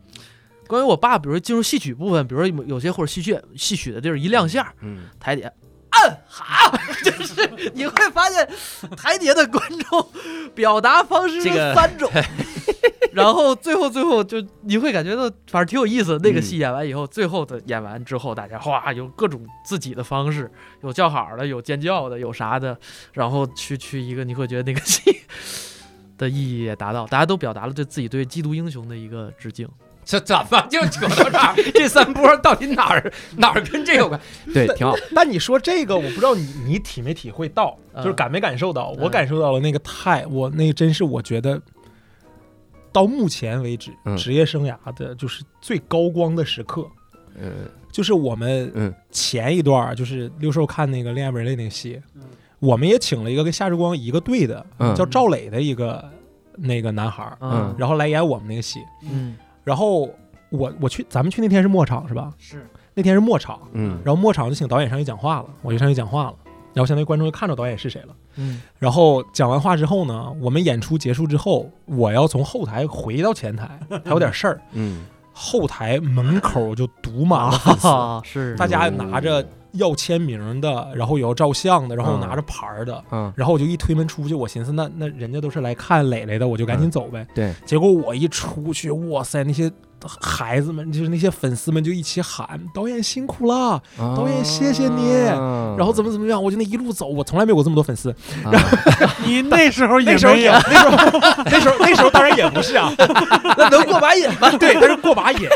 [0.68, 5.52] 关于我爸，比如说进入戏曲部分，比如说有有些或者戏剧戏曲的地儿一亮相，嗯台底下。
[5.96, 8.50] 嗯，好，就是你会发现
[8.98, 10.10] 台底下的观众
[10.56, 12.10] 表达方式是这个三种，
[13.14, 16.18] 然后最后最后就你会感觉到，反正挺有意思。
[16.24, 22.76] 那个嗯戏演完以后，最后的演完之后，大家哗有各种自己的方式，有叫好的，有尖叫的，有啥的，
[23.12, 25.00] 然后去去一个你会觉得那个戏
[26.18, 29.70] 的意义也达到，大家都表达了对自己对缉毒英雄的一个致敬。
[30.06, 31.56] 这怎么就扯到这儿？
[31.74, 34.20] 这三波到底哪儿哪儿跟这有关？
[34.54, 34.94] 对，挺好。
[35.16, 38.90] 但你说这个，我不知道你你体没体会到，嗯就是感没感受到？
[39.00, 41.62] 我嗯感受到了那个太，我那真是我觉得
[42.92, 46.86] 到目前为止嗯职业生涯的就是最高光的时刻，
[47.40, 47.52] 嗯
[47.92, 52.22] 就是我们嗯前一段儿就是六兽看那个《恋爱门类》那个戏嗯，
[52.60, 56.04] 我们也请了一个跟夏之光一个队的，嗯叫赵磊的一个
[56.58, 58.80] 那个男孩儿，嗯然后来演我们那个戏。
[59.12, 60.10] 嗯然后
[60.50, 62.32] 我我去，咱们去那天是末场是吧？
[62.38, 66.36] 是那天是末场，嗯然后末场就请导演上去讲话了，我就上去讲话了，
[66.74, 68.16] 然后相当于观众就看着导演是谁了。
[68.36, 74.62] 嗯然后讲完话之后呢，我们演出结束之后，我要从后台回到前台，还有点事儿。
[74.74, 78.56] 嗯后台门口就堵满了粉丝，啊， 是。
[78.56, 83.04] 大家拿着要签名的，然后也要照相的，然后嗯拿着牌儿的。
[83.12, 83.34] 嗯。
[83.36, 87.26] 然后我就一推门出去，我寻思那那人家都是来看磊磊的，我就赶紧走呗。
[87.34, 89.72] 对，结果我一出去，哇塞，那些
[90.22, 98.10] 孩子们就是那些粉丝们就一起喊导演辛苦了，导演谢谢你啊然后怎么怎么样，我就那一路走，我从来没有过这么多粉丝。
[98.44, 98.52] 啊
[99.26, 102.92] 你那时候也那时候也，没有，那时候那时候那时候当然也不是啊，
[103.58, 104.50] 那能过把瘾吗？
[104.60, 105.48] 对，那是过把瘾。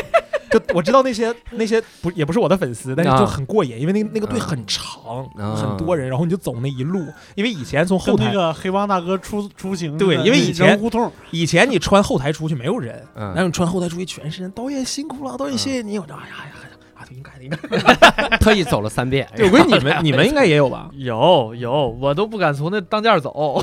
[0.50, 18.36] 就我知道那些那些不也不是我的粉丝，但是就很过瘾，因为那那个队很长，啊很多人，然后你就走那一路，因为以前从后台，那个黑帮大哥出出行对因为以前胡同，以前你穿后台出去没有人，嗯然后你穿后台出去全是人，导演辛苦了，导演谢谢你，我就哎呀哎呀哎呀，应该的，应该。
[18.38, 19.28] 特意走了三遍。
[19.38, 20.90] 我 估计你们你们应该也有吧？
[20.96, 23.62] 有有，我都不敢从那当间走，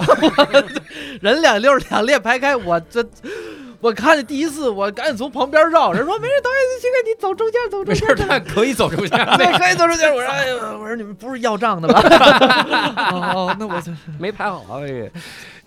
[1.22, 3.04] 人两溜两列排开，我这。
[3.86, 5.92] 我看见第一次，我赶紧从旁边绕。
[5.92, 8.08] 人说没事，导演，这个你走中间，走中间。
[8.08, 10.12] 没事，可以走中间， 对，可以走中间。
[10.12, 12.02] 我说，哎呀， 我说你们不是要账的吧？
[13.14, 13.80] 哦，那我
[14.18, 15.08] 没排好，哎，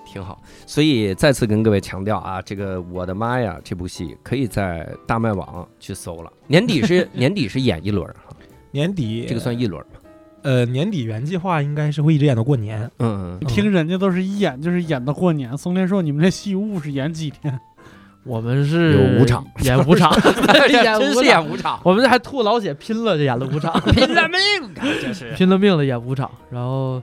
[0.04, 0.42] 挺好。
[0.66, 6.32] 所以再次跟各位强调啊，这个我的妈呀，这部戏可以在大麦网去搜了。
[6.48, 8.34] 年底是年底是演一轮哈，
[8.72, 10.00] 年底这个算一轮吗？
[10.42, 12.90] 呃，年底原计划应该是会一直演到过年。
[12.98, 15.56] 嗯，听人家都是一演就是演到过年。
[15.56, 17.60] 宋天硕你们这戏务是演几天？
[18.28, 21.80] 我们是有五场， 演五场，真是演五场。
[21.82, 24.38] 我们这还吐老血拼了，就演了五场，拼了命，
[25.02, 25.32] 就是。
[25.34, 26.30] 拼了命的演五场。
[26.50, 27.02] 然后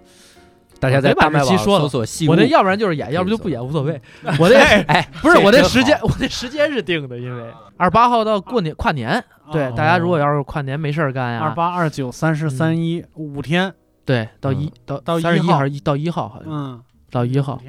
[0.79, 3.99] 大家在大麦网搜索戏，我那要不然就是演，要不就不演，无所谓。
[4.39, 7.43] 我那哎，不是我那时间，我那时间是定的，因为
[7.75, 9.21] 二十八号到过年跨年。
[9.51, 13.73] 对，大家如果要是跨年没事儿干呀，二八、二九、三十、三一五天。
[14.05, 17.59] 对，到一到到三十一还是一到一号好像，嗯，到一号，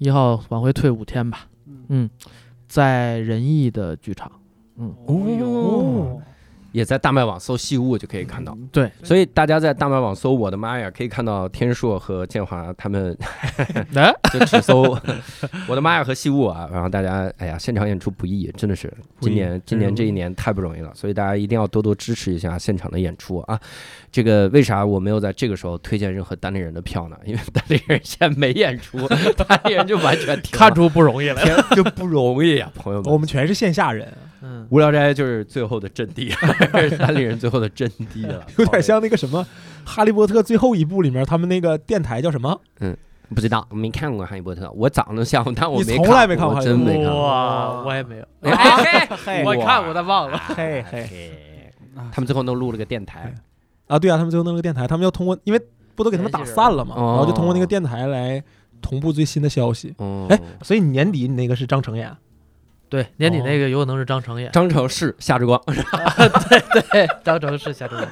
[0.00, 1.42] 一号往回退五天吧。
[1.88, 2.10] 嗯。
[2.68, 4.30] 在仁义的剧场，
[4.76, 4.94] 嗯。
[5.06, 6.22] 哦，
[6.72, 8.56] 也在大麦网搜戏物就可以看到。
[8.70, 13.16] 对，所以大家在大麦网搜，我的妈呀，可以看到天硕和建华他们，
[14.32, 14.98] 就只搜
[15.66, 16.68] 我的妈呀和戏物啊。
[16.72, 23.58] 然后大家，哎呀，现场演出不易，真的是今年今年这一年太不容易了，所以大家一定要多多支持一下现场的演出啊。
[24.10, 27.16] 这个为啥我没有在这个时候推荐任何单立人的票呢？
[27.24, 28.98] 因为单立人现在没演出，
[29.36, 33.12] 单立人就完全看出不容易来了，就不容易啊，朋友们。
[33.12, 34.12] 我们全是线下人，
[34.42, 36.32] 嗯，无聊斋就是最后的阵地，
[36.98, 39.42] 单立人最后的阵地了， 有点像那个什么
[39.84, 42.60] 《哈利波特》最后一部里面他们那个电台叫什么？
[42.80, 42.96] 嗯，
[43.34, 48.50] 不知道，没看过《哈利波特》，我长得像，但我没从来没看过，真没看过，我也没有，我
[49.64, 51.72] 看过，但忘了，嘿嘿，
[52.12, 53.34] 他们最后弄录了个电台。
[53.88, 55.60] 啊，对啊，他们最后弄了个电台，他们要通过，因为
[55.94, 58.42] 不都给他们打散了嘛，然后就通过那个电台来
[58.82, 59.94] 同步最新的消息。
[60.28, 62.14] 哎，所以年底你那个是张成演？
[62.88, 64.50] 对，年底那个有可能是张成演。
[64.52, 68.08] 张成是夏之光， 对对，张成是夏之光。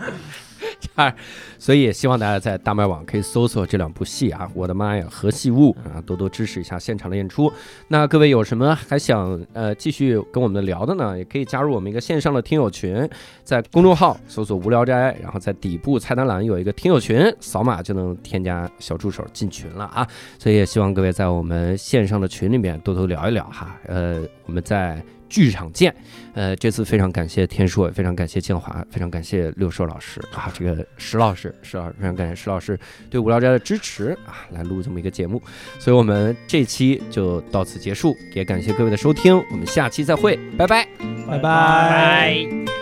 [1.58, 4.48] 所以也希望大家在大麦网可以搜索这两部戏啊！
[4.54, 7.52] 我的妈呀，和戏物啊，多多支持一下现场的演出。
[7.88, 11.16] 那各位有什么还想呃继续跟我们聊的呢？
[11.16, 13.08] 也可以加入我们一个线上的听友群，
[13.42, 20.06] 在公众号搜索“无聊斋”，然后在底部菜单栏有一个听友群，扫码就能添加小助手进群了啊！
[20.38, 23.76] 所以也希望各位在我们线上的群里面多多聊一聊哈。
[23.86, 25.02] 呃，我们在。
[25.28, 25.94] 剧场见，
[26.34, 30.20] 呃，这次非常感谢天硕，非常感谢建华，非常感谢六硕老师。
[30.32, 32.78] 啊，这个石老师，石老师非常感谢石老师
[33.10, 35.42] 对无聊斋的支持啊，来录这么一个节目，
[35.78, 40.86] 所以我们这期就到此结束，也感谢各位的收听，我们下期再会，拜拜，
[41.26, 42.75] 拜拜。